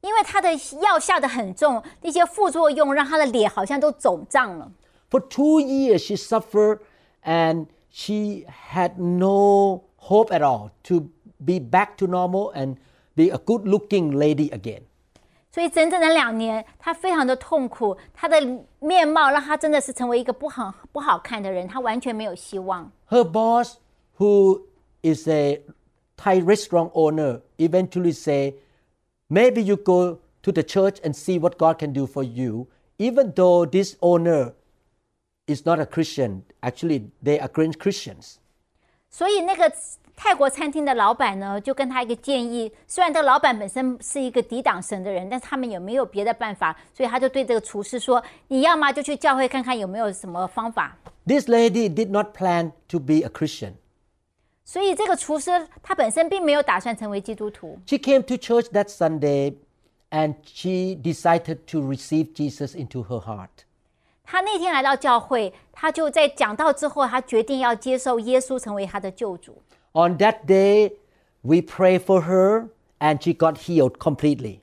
[0.00, 4.70] 因为她的药下的很重，那些副作用让她的脸好像都肿胀了。
[5.10, 6.80] For two years, she suffered
[7.24, 11.08] and she had no hope at all to
[11.38, 12.76] be back to normal and
[13.14, 14.82] be a good looking lady again.
[15.52, 18.40] 所以整整的两年，她非常的痛苦，她的
[18.80, 22.90] 面貌让她真的是成为一个不好不好看的人，她完全没有希望。
[23.08, 23.76] Her boss,
[24.18, 24.62] who
[25.02, 25.62] is a
[26.18, 28.54] Thai restaurant owner, eventually say,
[29.28, 33.32] maybe you go to the church and see what God can do for you, even
[33.34, 34.52] though this owner
[35.46, 36.44] is not a Christian.
[36.62, 38.36] Actually, they are Christians.
[39.10, 39.72] 所以那个
[40.16, 46.76] 泰国餐厅的老板呢，就跟他一个建议，虽然这个老板本身是一个抵挡神的人，但是他们有没有别的办法？
[46.92, 50.96] 所以他就对这个厨师说：“你要么就去教会看看有没有什么方法。
[51.26, 53.74] This lady did not plan to be a Christian. ”
[54.68, 59.56] 所以这个厨师他本身并没有打算成为基督徒， She came to church that Sunday
[60.10, 63.48] and she decided to receive Jesus into her heart.
[64.24, 69.62] 他那天来到教会，他就在讲道之后，他决定要接受耶稣成为他的救主。
[69.92, 70.94] On that day,
[71.42, 72.68] we prayed for her
[73.00, 74.60] and she got healed completely.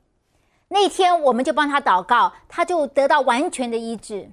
[0.70, 4.32] 那天我们就帮他祷告，他就得到完全的医治。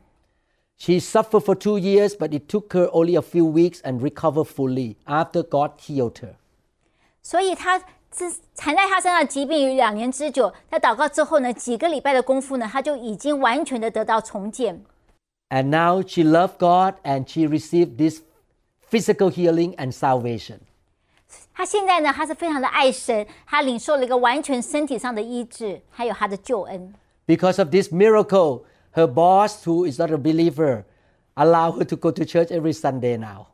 [0.77, 4.47] She suffered for two years, but it took her only a few weeks and recovered
[4.47, 6.35] fully after God healed her.
[7.23, 7.79] 所以他
[8.11, 14.85] 这缠在他身上的疾病有两年之久，在祷告之后呢，几个礼拜的功夫呢，他就已经完全的得到重建。
[15.51, 18.21] And now she loved God and she received this
[18.88, 20.59] physical healing and salvation.
[21.53, 26.95] 他现在呢，他是非常的爱神，他领受了一个完全身体上的医治，还有他的救恩。
[27.27, 28.62] Because of this miracle,
[28.93, 30.85] her boss, who is not a believer,
[31.35, 33.47] allowed her to go to church every Sunday now.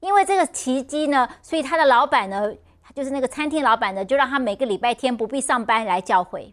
[0.00, 2.54] 因为这个奇迹呢，所以他的老板呢，
[2.94, 6.52] 就是那个餐厅老板呢，就让他每个礼拜天不必上班来教会。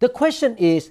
[0.00, 0.90] The question is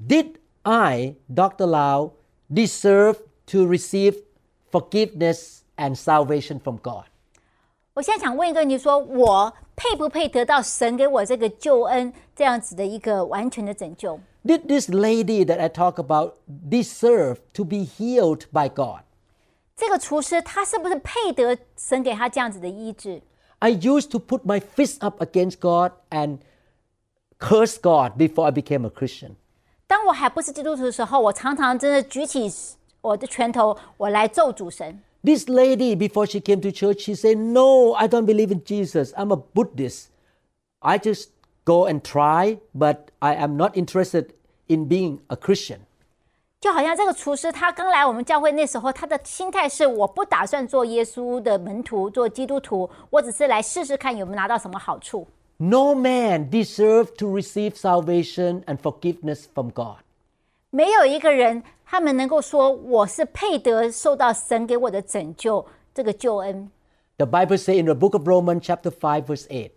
[0.00, 1.66] Did I, Dr.
[1.66, 2.12] Lau,
[2.50, 4.16] deserve to receive
[4.70, 7.04] forgiveness and salvation from God?
[7.96, 14.18] 我现在想问一个问题：说我配不配得到神给我这个救恩这样子的一个完全的拯救？
[14.44, 16.34] Did this lady that I talk about
[16.68, 19.02] deserve to be healed by God?
[19.76, 23.22] 这个厨师他是不是配得神给他这样子的医治？
[23.58, 26.38] I used to put my fist up against God and
[27.38, 29.32] curse God before I became a Christian.
[29.86, 32.50] 当我还不是基督徒的时候，我常常真的举起
[33.00, 35.00] 我的拳头，我来咒主神。
[35.24, 39.12] This lady, before she came to church, she said, No, I don't believe in Jesus.
[39.16, 40.10] I'm a Buddhist.
[40.80, 41.30] I just
[41.64, 44.34] go and try, but I am not interested
[44.68, 45.78] in being a Christian.
[46.60, 55.26] 就好像这个厨师，他刚来我们教会那时候，他的心态是：我不打算做耶稣的门徒，做基督徒，我只是来试试看有没有拿到什么好处。
[55.56, 59.98] No man deserved to receive salvation and forgiveness from God.
[60.70, 66.70] 没有一个人， 他们能够说我是配得受到神给我的拯救这个救恩。
[67.18, 69.70] The Bible says in the book of Romans, chapter 5, verse 8.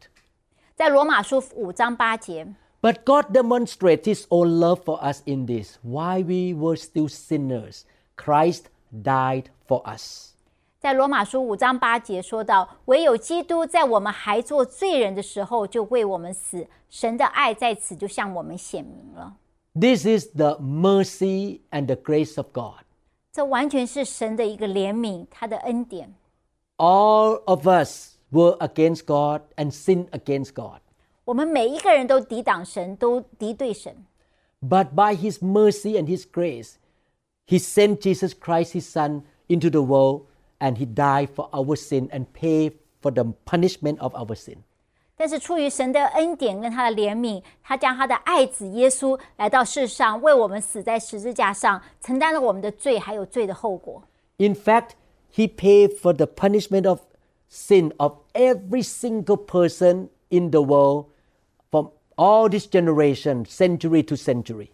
[0.76, 2.48] 在罗马书五章八节，
[2.82, 5.78] But God demonstrates His own love for us in this.
[5.84, 7.82] While we were still sinners,
[8.16, 10.32] Christ died for us.
[10.80, 16.68] 在罗马书五章八节说到：“唯有基督在我们还做罪人的时候，就为我们死。
[16.90, 19.36] 神的爱在此就向我们显明了。
[19.74, 22.86] This is the mercy and the grace of God.
[23.32, 26.14] 这完全是神的一个怜悯，他的恩典。
[26.78, 30.80] All of us were against God and sinned against God.
[31.26, 34.06] 我们每一个人都抵挡神，都敌对神。
[34.62, 36.76] But by His mercy and His grace,
[37.46, 40.28] He sent Jesus Christ, His Son, into the world
[40.60, 44.64] and He died for our sin and paid for the punishment of our sin.
[45.20, 54.04] 但是出于神的恩典跟他的怜悯，他将他的爱子耶稣来到世上，为我们死在十字架上，承担了我们的罪，还有罪的后果。
[54.38, 54.90] In fact,
[55.34, 57.00] he paid for the punishment of
[57.50, 61.06] sin of every single person in the world
[61.72, 64.68] from all this generation, century to century.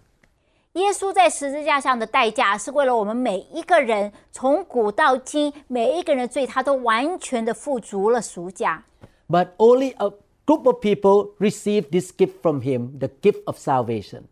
[0.74, 8.84] 耶稣在十字架上的代价，是为了我们每一个人，从古到今，每一个人的罪，他都完全的付足了赎价。
[9.30, 10.12] But only a
[10.46, 14.24] group of people received this gift from him, the gift of salvation.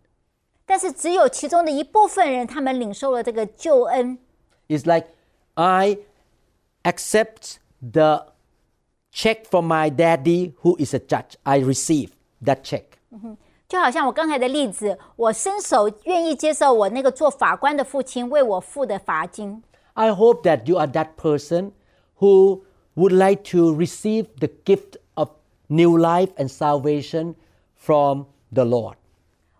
[0.66, 4.20] 但是只有其中的一部分人，他们领受了这个救恩。
[4.68, 5.08] It's like
[5.56, 5.97] I
[6.84, 8.34] accept the
[9.12, 11.34] check from my daddy who is a judge.
[11.43, 12.10] I receive
[12.43, 12.84] that check.
[13.68, 19.64] 就好像我刚才的例子，我伸手愿意接受我那个做法官的父亲为我付的罚金。
[19.93, 21.72] I hope that you are that person
[22.20, 22.62] who
[22.95, 25.03] would like to receive the gift of
[25.68, 27.36] new life and salvation
[27.76, 28.95] from the Lord.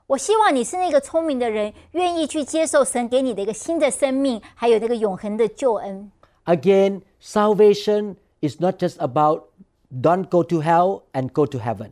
[0.08, 6.12] 我希望你是那个聪明的人，愿意去接受神给你的一个新的生命，还有那个永恒的救恩。
[6.46, 9.44] Again, salvation is not just about
[9.92, 11.92] don't go to hell and go to heaven.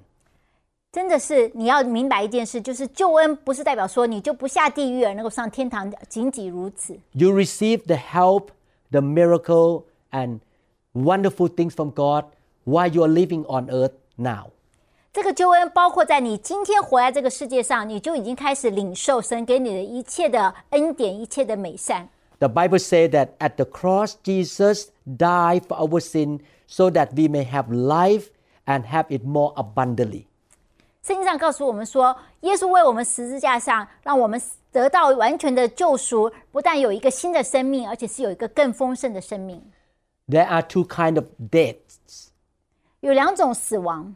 [0.91, 6.97] 真的是你要明白一件事，就是救恩不是代表说你就不下地狱而能够上天堂，仅仅如此。
[7.11, 8.47] You receive the help,
[8.89, 10.39] the miracle, and
[10.95, 12.25] wonderful things from God
[12.65, 13.91] while you are living on earth
[14.21, 14.51] now.
[15.13, 22.07] 这个救恩包括在你今天活在这个世界上，你就已经开始领受神给你的一切的恩典、一切的美善。
[22.39, 27.27] The Bible says that at the cross, Jesus died for our sin so that we
[27.27, 28.25] may have life
[28.65, 30.25] and have it more abundantly.
[31.01, 34.39] 圣经上告诉我们说，耶稣为我们十字架上，让我们
[34.71, 39.63] 得到完全的救赎，不但有一个新的生命，而且是有一个更丰盛的生命。
[40.27, 41.80] There are two kinds of deaths.
[43.01, 44.15] 有两种死亡，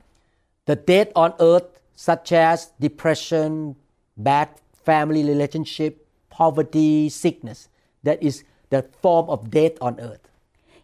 [0.66, 1.68] The death on earth,
[1.98, 3.76] such as depression,
[4.18, 4.50] bad
[4.86, 5.96] family relationship,
[6.30, 7.66] poverty, sickness.
[8.04, 10.20] That is the form of death on earth.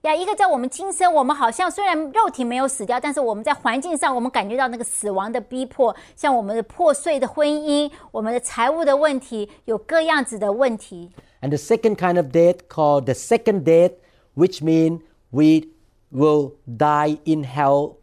[0.01, 11.11] 呀，一个在我们今生，我们好像虽然肉体没有死掉，但是我们在环境上，我们感觉到那个死亡的逼迫，像我们的破碎的婚姻，我们的财务的问题，有各样子的问题。
[11.41, 13.93] And the second kind of death called the second death,
[14.35, 15.67] which means we
[16.11, 17.95] will die in hell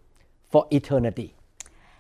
[0.51, 1.31] for eternity.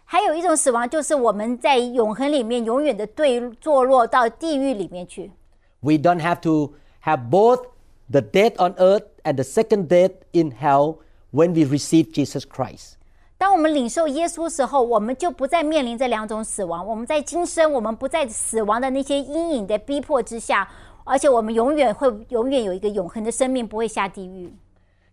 [0.04, 5.32] 还有一种死亡，就是我们在永恒里面永远的坠堕落到地狱里面去。
[5.80, 7.64] We don't have to have both
[8.10, 10.98] the death on earth and the second death in hell
[11.32, 12.94] when we receive Jesus Christ.
[13.36, 16.86] 当我们领受耶稣时候，我们就不再面临这两种死亡。
[16.86, 20.68] 我们在今生，我们不在死亡的那些阴影的逼迫之下，
[21.02, 24.50] 而且我们永远会永远有一个永恒的生命，不会下地狱。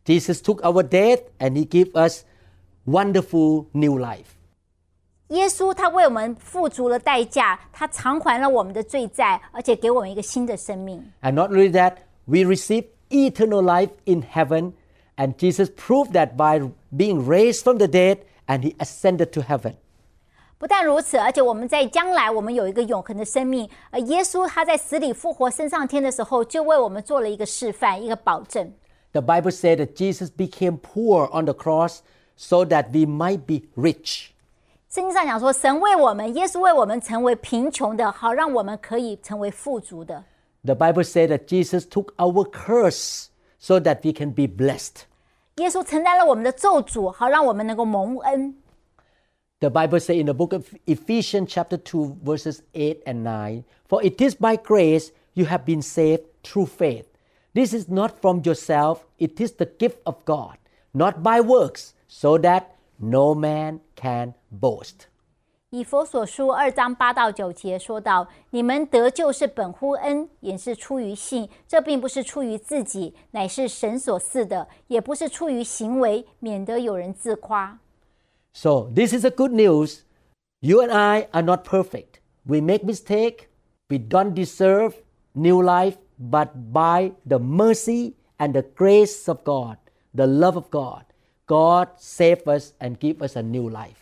[0.05, 2.23] Jesus took our death and he gave us
[2.85, 4.25] wonderful new life.
[5.27, 11.01] 耶稣他为我们付足了代价，他偿还了我们的罪债，而且给我们一个新的生命。
[11.21, 14.73] And not only that, we receive eternal life in heaven.
[15.15, 19.75] And Jesus proved that by being raised from the dead and he ascended to heaven.
[20.57, 23.69] 不但如此，而且我们在将来我们有一个永恒的生命。
[23.89, 28.71] 而耶稣他在死里复活升上天的时候，就为我们做了一个示范，一个保证。
[29.15, 32.01] The Bible said that Jesus became poor on the cross
[32.35, 34.31] so that we might be rich.
[34.89, 40.23] 圣经上讲说，神为我们，耶稣为我们成为贫穷的，好让我们可以成为富足的。
[40.63, 43.27] The Bible said that Jesus took our curse
[43.57, 45.03] so that we can be blessed.
[45.57, 48.55] 耶稣承担了我们的咒诅，好让我们能够蒙恩。
[49.59, 54.03] The Bible says in the book of Ephesians, chapter 2, verses 8 and 9 For
[54.03, 57.05] it is by grace you have been saved through faith.
[57.55, 60.57] This is not from yourself, it is the gift of God,
[60.93, 62.63] not by works, so that
[62.97, 65.07] no man can boast.
[65.69, 71.49] 以佛所书二章八到九节说到：“你们得救是本乎恩，也是出于信。
[71.65, 77.79] 这并不是出于自己，乃是神所赐的；也不是出于行为，免得有人自夸。
[78.53, 79.99] So, this is a good news.
[80.59, 82.19] You and I are not perfect.
[82.45, 83.47] We make mistake.
[83.89, 84.95] We don't deserve
[85.31, 89.77] new life, but by the mercy and the grace of God,
[90.13, 91.03] the love of God,
[91.45, 93.97] God save us and give us a new life.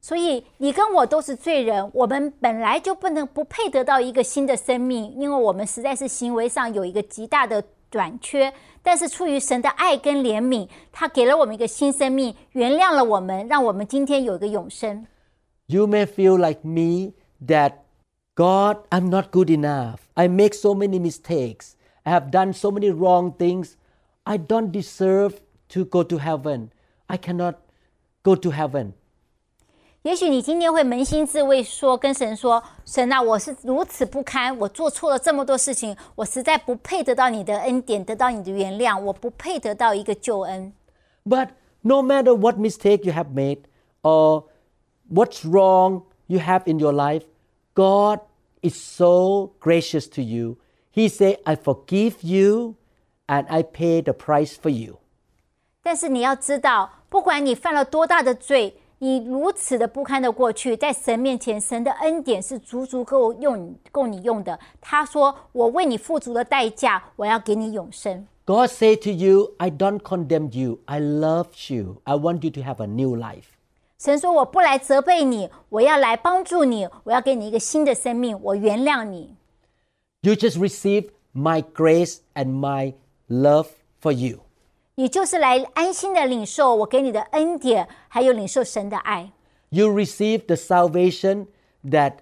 [0.00, 8.52] 所以你跟我都是罪人，我们本来就不能不配得到一个新的生命，因为我们实在是行为上有一个极大的短缺。
[8.82, 15.06] 但是出于神的爱跟怜悯，他给了我们一个新生命，原谅了我们，让我们今天有一个永生。
[15.68, 17.14] You may feel like me
[17.46, 17.76] that
[18.38, 20.00] God, I'm not good enough.
[20.14, 21.76] I make so many mistakes.
[22.04, 23.76] I have done so many wrong things.
[24.24, 26.70] I don't deserve to go to heaven.
[27.06, 27.54] I cannot
[28.22, 28.92] go to heaven.
[30.02, 40.74] 也许你今天会扪心自问说，跟神说：“神啊，我是如此不堪，我做错了这么多事情，我实在不配得到你的恩典，得到你的原谅，我不配得到一个救恩。”
[41.24, 41.50] But
[41.80, 43.60] no matter what mistake you have made
[44.02, 44.44] or
[45.10, 47.24] what's wrong you have in your life,
[47.74, 48.20] God
[48.62, 50.56] is so gracious to you.
[50.90, 52.76] He said, I forgive you
[53.26, 54.98] and I pay the price for you.
[55.82, 64.58] 但是你要知道，不管你犯了多大的罪，你如此的不堪的过去，在神面前，神的恩典是足足够用够你用的。
[64.80, 70.80] 他说：“我为你付出了代价，我要给你永生。” God said to you, I don't condemn you.
[70.84, 72.02] I love you.
[72.04, 73.56] I want you to have a new life.
[73.98, 79.36] 神说：“我不来责备你，我要来帮助你，我要给你一个新的生命，我原谅你。”
[80.20, 82.94] You just receive my grace and my
[83.28, 83.68] love
[84.02, 84.40] for you.
[84.96, 89.30] 你就是来安心的领受我给你的恩典，还有领受神的爱。
[89.70, 91.46] You receive the salvation
[91.84, 92.16] that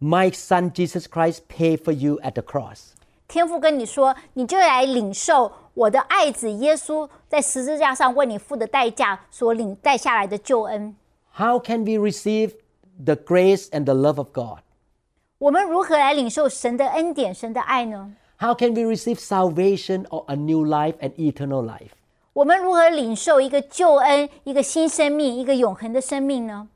[0.00, 2.90] my son Jesus Christ paid for you at the cross.
[3.26, 10.96] 天父跟你说，你就来领受我的爱子耶稣在十字架上为你付的代价所领带下来的救恩。
[11.34, 12.54] How can we receive
[13.04, 14.60] the grace and the love of God?
[15.38, 18.12] 我们如何来领受神的恩典、神的爱呢？
[18.38, 21.90] How can we receive salvation or a new life and eternal life?
[22.32, 26.68] 我们如何领受一个救恩、一个新生命、一个永恒的生命呢？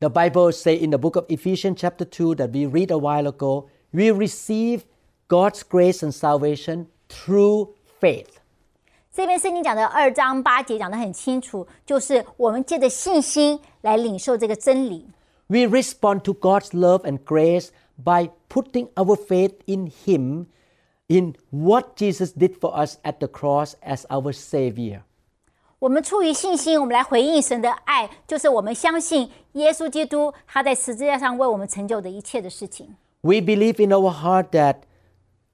[0.00, 3.26] The Bible say in the book of Ephesians chapter 2 that we read a while
[3.26, 4.82] ago, we receive
[5.28, 8.37] God's grace and salvation through faith.
[9.12, 15.06] 这边圣经讲的二章八节讲得很清楚，就是我们借着信心来领受这个真理。
[15.46, 17.68] We respond to God's love and grace
[18.02, 20.46] by putting our faith in Him,
[21.06, 25.02] in what Jesus did for us at the cross as our Savior.
[25.78, 32.96] 我们出于信心，我们来回应神的爱，就是我们相信耶稣基督他在十字架上为我们成就的一切的事情。
[33.20, 34.76] We believe in our heart that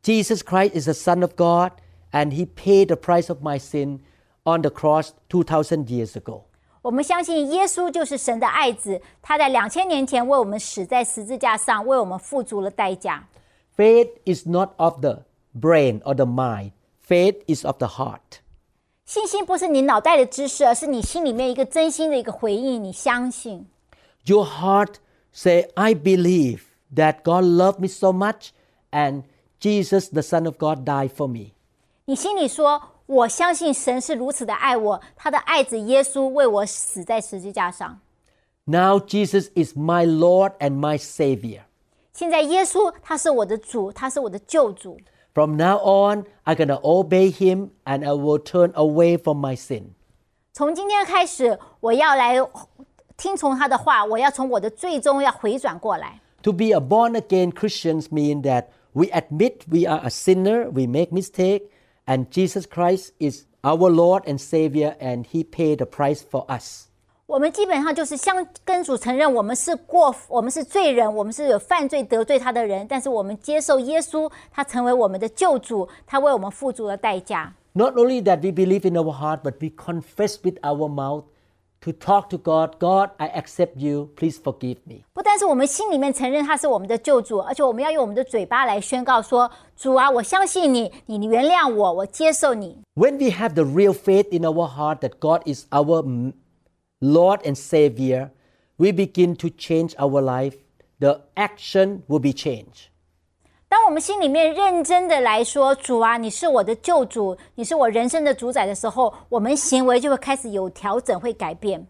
[0.03, 1.73] Jesus Christ is the Son of God
[2.15, 4.01] and He paid the price of my sin
[4.45, 6.43] on the cross 2,000 years ago.
[6.83, 13.29] 我们相信耶稣就是神的爱子，他在两千年前为我们死在十字架上，为我们付足了代价。
[13.77, 16.73] Faith is not of the brain or the mind,
[17.07, 18.41] faith is of the heart.
[19.05, 22.83] 信心不是你脑袋的知识，而是你心里面一个真心的一个回应。
[22.83, 23.67] 你相信，
[24.25, 24.95] Your heart
[25.33, 26.61] say, I believe
[26.95, 28.51] that God loved me so much
[28.91, 29.25] and
[29.61, 31.53] Jesus, the Son of God, died for me.
[32.07, 38.01] 你心里说：“我相信神是如此的爱我，他的爱子耶稣为我死在十字架上。
[38.65, 41.63] Now Jesus is my Lord and my Savior.
[42.13, 44.99] 现在耶稣他是我的主，他是我的救主。
[45.33, 49.57] From now on, I'm going to obey Him and I will turn away from my
[49.57, 49.95] sin.
[50.53, 52.37] 从今天开始，我要来
[53.17, 56.21] 听从他的话，我要从我的最终要回转过来。
[56.43, 60.87] To be a born again Christians mean that we admit we are a sinner, we
[60.87, 61.71] make mistake,
[62.07, 66.87] and Jesus Christ is our Lord and Savior and He paid the price for us.
[67.27, 72.85] 我们基本上就是相跟主承认，我们是过，我们是罪人，我们是有犯罪得罪他的人。
[72.89, 77.55] 但是我们接受耶稣，他成为我们的救主，他为我们付出了代价。
[77.73, 81.23] Not only that we believe in our heart, but we confess with our mouth
[81.85, 85.05] to talk to God God, I accept you, please forgive me.
[85.15, 92.79] 不但是我们心里面承认他是我们的救主，而且我们要用我们的嘴巴来宣告说：“主啊，我相信你，你原谅我，我接受你。
[92.95, 96.35] When we have the real faith in our heart that God is our mm,
[97.01, 98.31] Lord and Savior,
[98.77, 100.57] we begin to change our life.
[100.99, 102.94] The action will be changed. ”
[103.75, 111.87] 当我们心里面认真的来说：“主啊，你是我的救主，你是我人生的主宰”的时候，我们行为就会开始有调整，会改变。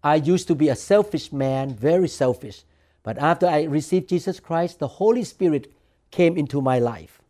[0.00, 2.62] I used to be a selfish man, very selfish.
[3.04, 5.66] But after I received Jesus Christ, the Holy Spirit
[6.10, 7.20] came into my life.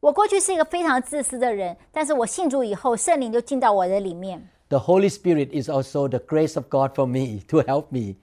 [0.00, 4.48] 我过去是一个非常自私的人，但是我信主以后，圣灵就进到我的里面。
[4.68, 8.16] The Holy Spirit is also the grace of God for me to help me.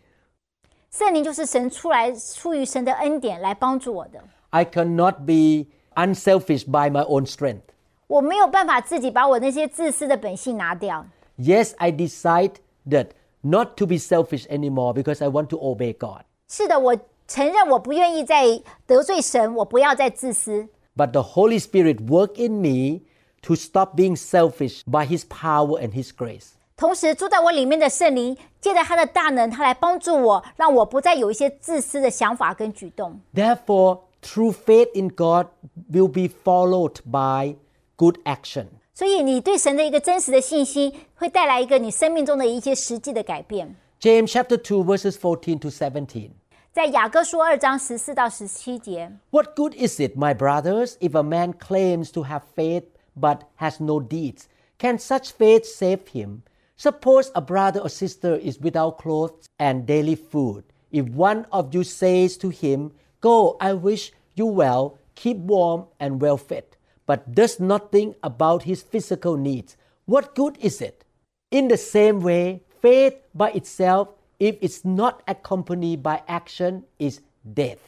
[0.90, 4.20] 圣灵就是神出来出于神的恩典来帮助我的。
[4.54, 7.62] I cannot be unselfish by my own strength.
[8.08, 11.06] 我没有办法自己把我那些自私的本性拿掉。
[11.38, 12.54] Yes, I decide
[12.90, 13.10] that
[13.42, 16.24] not to be selfish anymore because I want to obey God.
[16.48, 16.98] 是的，我
[17.28, 20.68] 承认我不愿意再得罪神，我不要再自私。
[20.96, 23.02] But the Holy Spirit work in me
[23.44, 26.54] to stop being selfish by his power and his grace.
[26.76, 33.20] 同时，住在我里面的圣灵，借着他的大能，他来帮助我，让我不再有一些自私的想法跟举动。
[33.36, 35.48] Therefore, true faith in God
[35.92, 37.56] will be followed by
[37.98, 38.68] good action.
[38.94, 43.76] 所以，你对神的一个真实的信心，会带来一个你生命中的一些实际的改变。
[44.02, 46.32] James chapter 2 verses 14 to 17.
[46.72, 52.84] 在雅各书二章十四到十七节， What good is it, my brothers, if a man claims to have faith
[53.20, 54.44] but has no deeds?
[54.78, 56.42] Can such faith save him?
[56.78, 60.64] Suppose a brother or sister is without clothes and daily food.
[60.92, 62.92] If one of you says to him,
[63.24, 66.64] Go, I wish you well, keep warm and well fed,
[67.06, 71.04] but does not think about his physical needs, what good is it?
[71.52, 74.10] In the same way, faith by itself,
[74.40, 77.80] if it's not accompanied by action, is death.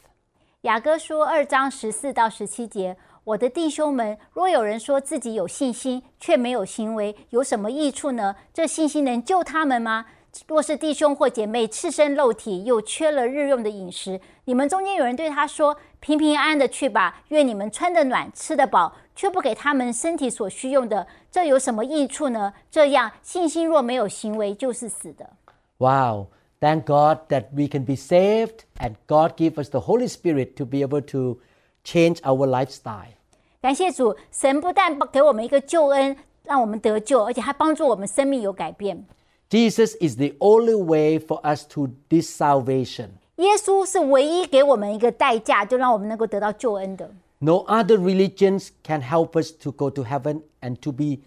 [0.62, 8.36] 雅各书二章十四到十七节，我的弟兄们，若有人说自己有信心，却没有行为，有什么益处呢？
[8.54, 10.06] 这信心能救他们吗？
[10.47, 22.53] 若是弟兄或姐妹赤身露体，又缺了日用的饮食，你们中间有人对他说：“平平安安的去吧，愿你们穿得暖，吃得饱，却不给他们身体所需用的，这有什么益处呢？
[22.71, 25.31] 这样信心若没有行为，就是死的。”
[25.79, 26.29] Wow,
[26.61, 30.65] thank God that we can be saved and God give us the Holy Spirit to
[30.65, 31.39] be able to
[31.85, 33.15] change our lifestyle.
[33.61, 39.05] 感谢主，神不但给我们一个救恩，让我们得救，而且还帮助我们生命有改变。
[39.50, 43.10] Jesus is the only way for us to this salvation.
[43.38, 47.12] 耶稣是唯一给我们一个代价，就让我们能够得到救恩的。
[47.40, 51.20] No other religions can help us to go to heaven and to be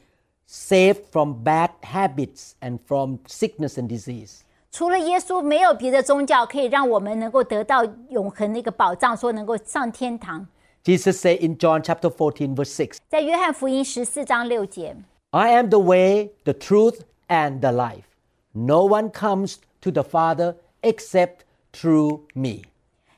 [0.49, 4.41] saved from bad habits and from sickness and disease.
[4.71, 10.47] 除了耶稣，没有别的宗教可以让我们能够得到永恒的一个保障，说能够上天堂。
[10.85, 14.97] Jesus said in John chapter 14 verse 6, 在约翰福音十四章六节，
[15.31, 18.03] I am the way, the truth, and the life.
[18.53, 21.39] No one comes to the Father except
[21.73, 22.63] through me.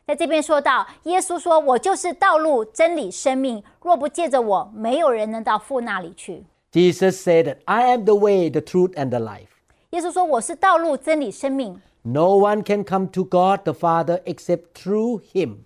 [0.06, 9.48] 在这边说到，耶稣说：“我就是道路、真理、生命，若不借着我，没有人能到父那里去。” Jesus said that I am the way, the truth, and the life.
[9.90, 15.58] 耶稣说：“我是道路、真理、生命， No one can come to God the Father except through him.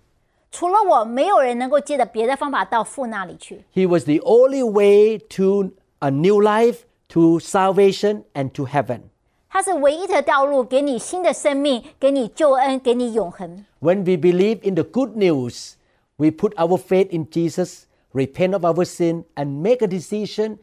[0.51, 3.63] 除了我，没有人能够借着别的方法到父那里去。
[3.73, 9.01] He was the only way to a new life, to salvation, and to heaven.
[9.55, 13.65] 他是唯一的道路，给你新的生命，给你救恩，给你永恒。
[13.81, 15.73] When we believe in the good news,
[16.15, 20.57] we put our faith in Jesus, repent of our sin, and make a decision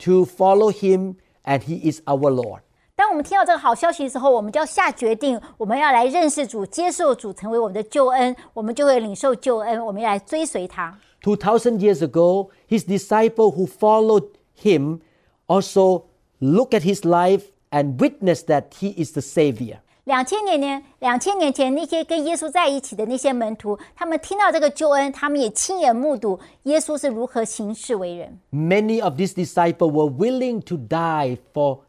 [0.00, 2.60] to follow him, and he is our Lord.
[2.96, 10.96] 当我们听到这个好消息的时候，我们就要下决定，我们要来认识主，接受主，成为我们的救恩，我们就会领受救恩，我们要来追随他。
[11.22, 14.28] 2000 years ago, his disciple who followed
[14.62, 15.00] him
[15.46, 16.04] also
[16.38, 19.78] look at his life and witness that he is the savior.
[20.04, 28.38] 两千年年，两千年前那些跟耶稣在一起的那些门徒，他们听到这个救恩，他们也亲眼目睹耶稣是如何行事为人。
[28.52, 31.80] Many of these disciples were willing to die for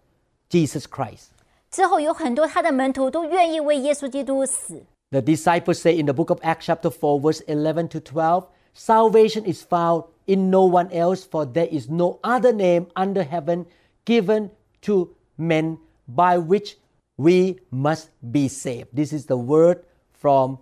[0.50, 1.26] Jesus Christ.
[1.70, 4.84] 之后有很多他的门徒都愿意为耶稣基督死。
[5.12, 9.46] The disciples say in the book of Acts, chapter 4, verse 11 to 12 Salvation
[9.46, 13.66] is found in no one else, for there is no other name under heaven
[14.06, 14.50] given
[14.82, 15.10] to
[15.40, 16.78] men by which
[17.18, 18.96] we must be saved.
[18.96, 20.60] This is the word from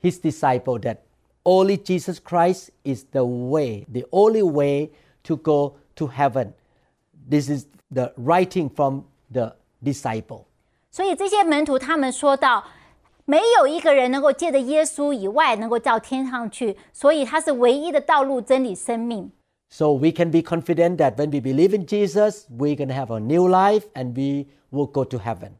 [0.00, 0.98] his disciple that
[1.44, 4.90] only Jesus Christ is the way, the only way
[5.24, 6.54] to go to heaven.
[7.28, 10.44] This is the writing from the disciple.
[10.90, 12.64] 所以这些门徒他们说到，
[13.24, 19.30] 没有一个人能够借着耶稣以外能够到天上去，所以他是唯一的道路、真理、生命。
[19.70, 23.10] So we can be confident that when we believe in Jesus, we're going to have
[23.10, 25.52] a new life and we will go to heaven.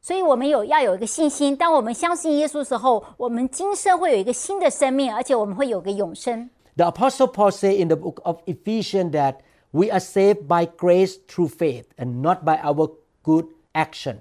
[0.00, 6.50] 所以我们有要有一个信心，当我们相信耶稣的时候，我们今生会有一个新的生命，而且我们会有个永生。
[6.76, 9.36] The Apostle Paul say in the book of Ephesians that
[9.70, 12.90] we are saved by grace through faith and not by our
[13.22, 14.18] good action.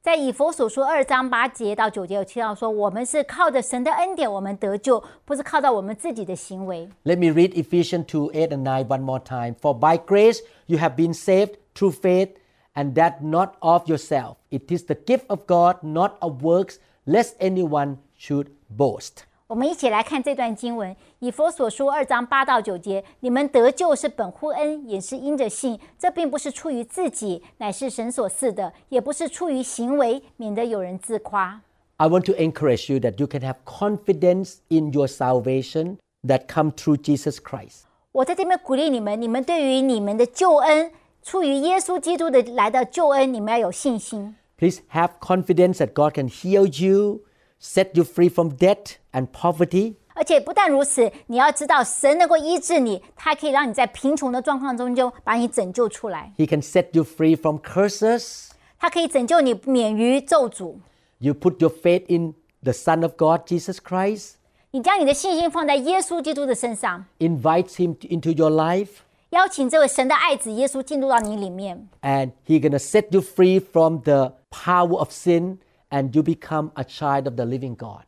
[0.00, 6.88] 在以佛所书二章八节到九节有提到说，我们是靠着神的恩典，我们得救，不是靠到我们自己的行为。
[7.04, 9.54] Let me read Ephesians 2 8 and 9 one more time.
[9.54, 12.30] For by grace you have been saved through faith,
[12.74, 14.38] and that not of yourself.
[14.50, 19.25] It is the gift of God, not of works, lest anyone should boast.
[19.48, 25.78] 我们一起来看这段经文，以佛所书二章八到九节：你们得救是本乎恩，也是因着信。
[25.98, 31.60] 这并不是出于自己，乃是神所赐的；也不是出于行为，免得有人自夸。
[31.98, 36.72] I want to encourage you that you can have confidence in your salvation that come
[36.72, 37.82] through Jesus Christ.
[38.12, 40.90] 我在这边鼓励你们，你们对于你们的救恩，
[41.22, 44.34] 出于耶稣基督的来的救恩，你们要有信心。
[44.56, 47.20] Please have confidence that God can heal you,
[47.60, 49.94] set you free from debt and poverty.
[50.14, 58.50] 而且不但如此，你要知道神能够医治你，他可以让你在贫穷的状况中就把你拯救出来， He can set you free from curses.
[58.78, 60.76] 他可以拯救你免于咒诅。
[61.18, 64.32] You put your faith in the Son of God, Jesus Christ,
[64.72, 68.88] 你将你的信心放在耶稣基督的身上， invite him to- into your life,
[69.30, 75.56] 邀请这位神的爱子耶稣进入到你里面， and he gonna set you free from the power of sin,
[75.90, 78.02] and you become a child of the living God.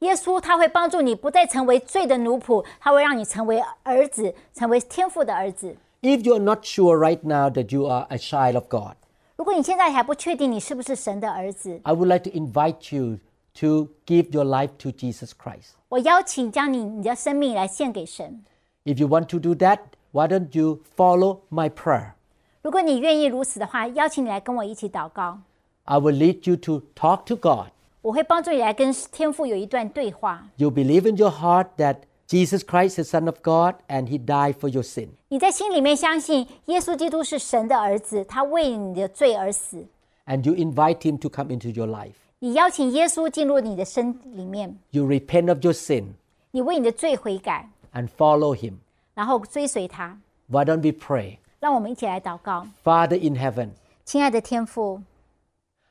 [0.00, 5.76] 耶稣他会帮助你不再成为罪的奴仆，他会让你成为儿子，成为天父的儿子。
[6.02, 8.96] If you're not sure right now that you are a child of God,
[9.36, 13.20] 如果你现在还不确定你是不是神的儿子， I would like to invite you
[13.60, 15.70] to give your life to Jesus Christ.
[15.88, 18.44] 我邀请将你你的生命来献给神。
[18.84, 19.78] If you want to do that,
[20.12, 22.10] why don't you follow my prayer?
[22.60, 25.38] 如果你愿意如此的话，邀请你来跟我一起祷告，
[25.88, 27.68] I will lead you to talk to God.
[28.02, 30.46] 我会帮助你来跟天父有一段对话。
[30.56, 34.18] You believe in your heart that Jesus Christ is the Son of God and He
[34.18, 35.08] died for your sin.
[35.28, 39.86] 你在心里面相信耶稣基督是神的儿子，他为你的罪而死。
[40.26, 42.14] And you invite Him to come into your life.
[42.38, 46.14] 你邀请耶稣进入你的身里面， You repent of your sin
[46.50, 48.74] 你为你的罪悔改， and follow Him.
[49.14, 50.18] 然后追随他。
[50.48, 51.38] Why don't we pray?
[51.60, 53.70] 让我们一起来祷告， Father in heaven,
[54.04, 55.00] 亲爱的天父，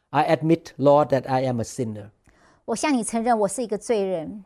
[0.10, 2.12] I admit, Lord, that I am a sinner.
[2.66, 4.46] 我向你承认我是一个罪人，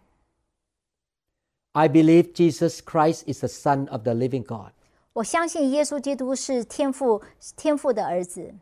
[1.74, 4.72] I believe Jesus Christ is the Son of the living God.
[5.14, 7.22] 我相信耶稣基督是天父
[7.56, 8.54] 天父的儿子。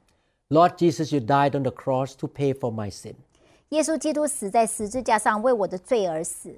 [0.50, 3.16] Lord Jesus, you died on the cross to pay for my sin.
[3.70, 6.56] 耶稣基督死在十字架上，为我的罪而死。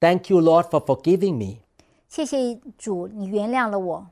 [0.00, 1.60] Thank you, Lord, for forgiving me.
[2.08, 4.06] 谢谢主，你原谅了我，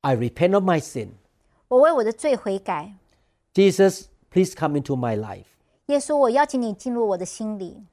[0.00, 1.10] I repent of my sin.
[1.68, 2.94] 我为我的罪悔改。
[3.54, 5.44] Jesus, please come into my life.
[5.86, 7.84] 耶稣，我邀请你进入我的心里，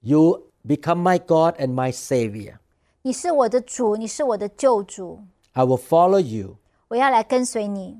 [0.00, 2.58] You become my God and my Savior.
[3.02, 5.20] 你是我的主，你是我的救主，
[5.52, 6.56] I will follow you
[6.88, 7.98] 我要来跟随你。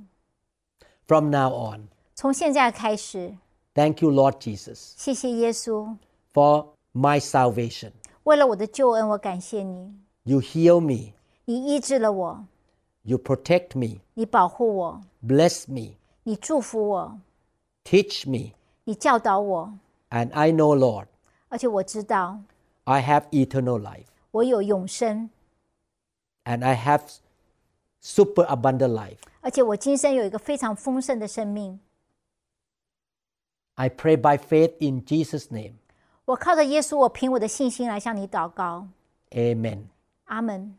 [1.06, 1.88] from now on.
[2.14, 3.36] 从现在开始，
[3.74, 5.96] Thank you, Lord Jesus, 谢谢耶稣，
[6.34, 7.92] for my salvation.
[8.24, 9.94] 为了我的救恩，我感谢你。
[10.24, 11.12] You heal me,
[11.44, 12.44] 你医治了我，
[13.02, 17.18] you protect me, 你保护我， bless me, 你祝福我，
[17.84, 19.72] teach me, 你教导我，
[20.10, 21.06] and I know, Lord,
[21.48, 22.40] 而且我知道
[22.84, 25.30] I have eternal life 我有永生，
[26.44, 27.02] and I have
[28.00, 29.18] super abundant life.
[29.40, 31.80] 而且我今生有一个非常丰盛的生命。
[33.74, 35.74] I pray by faith in Jesus' name.
[36.24, 38.88] 我靠着耶稣，我凭我的信心来向你祷告。
[39.30, 39.84] Amen.
[40.24, 40.76] 阿门。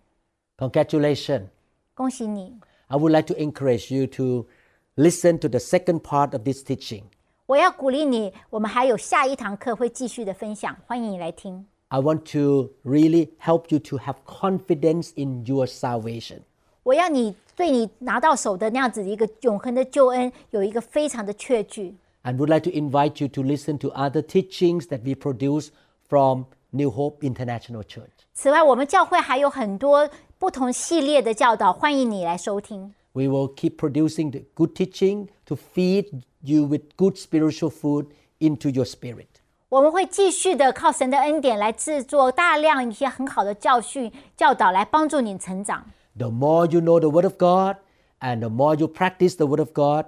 [0.57, 1.47] Congratulations.
[1.93, 2.55] 恭喜你！
[2.87, 4.47] I would like to encourage you to
[4.95, 7.03] listen to the second part of this teaching.
[7.45, 11.65] 我要鼓励你，我们还有下一堂课会继续的分享，欢迎你来听。
[11.89, 16.41] I want to really help you to have confidence in your salvation.
[16.83, 21.95] 我要你对你拿到手的那样子的一个永恒的救恩有一个非常的确据。
[22.23, 25.69] and would like to invite you to listen to other teachings that we produce
[26.07, 28.09] from New Hope International Church.
[28.33, 32.93] 此外，我们教会还有很多 不同系列的教导，欢迎你来收听。
[33.13, 38.07] We will keep producing the good teaching to feed you with good spiritual food
[38.39, 39.27] into your spirit.
[39.69, 45.85] 我们会继续的靠神的恩典来制作大量一些很好的教训教导，来帮助你成长。
[46.17, 47.77] The more you know the Word of God
[48.19, 50.05] and the more you practice the Word of God,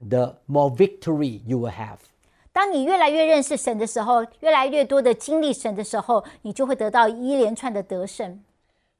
[0.00, 1.98] the more victory you will have.
[2.52, 8.40] 当你越来越认识神的时候，越来越多的经历神的时候，你就会得到一连串的得胜。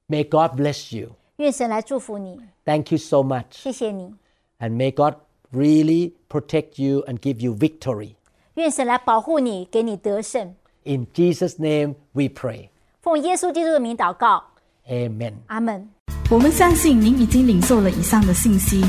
[0.09, 1.11] May God bless you.
[1.37, 3.45] 愿神来祝福你， Thank you so much.
[3.51, 4.15] 谢谢你。
[4.59, 5.15] And may God
[5.53, 8.15] really protect you and give you victory.
[8.55, 10.55] 愿神来保护你，给你得胜。
[10.83, 12.69] In Jesus' name we pray.
[13.01, 14.43] 奉耶稣基督的名祷告，
[14.89, 15.35] Amen.
[15.47, 15.89] 阿门。
[16.31, 18.85] 我们相信您已经领受了以上的信息。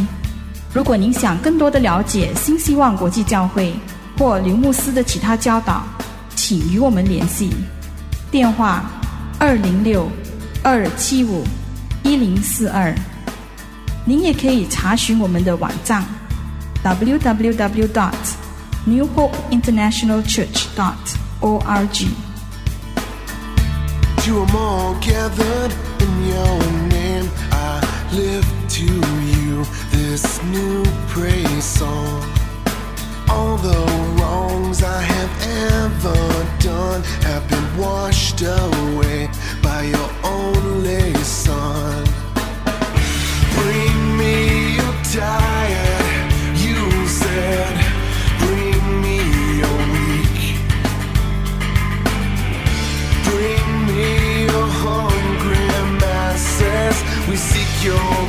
[0.73, 3.73] 如果您想更多的了解新希望国际教会
[4.17, 5.83] 或刘牧师的其他教导，
[6.35, 7.51] 请与我们联系。
[8.29, 8.83] 电话：
[9.39, 10.07] 二零六
[10.68, 11.44] 二七五
[12.02, 12.92] 一零四二。
[14.04, 16.04] 您也可以查询我们的网站
[16.82, 18.12] www dot
[18.84, 20.96] new hope international church dot
[21.40, 22.08] org。
[24.24, 26.58] To 'em all gathered in your
[26.90, 27.28] name,
[57.86, 58.25] your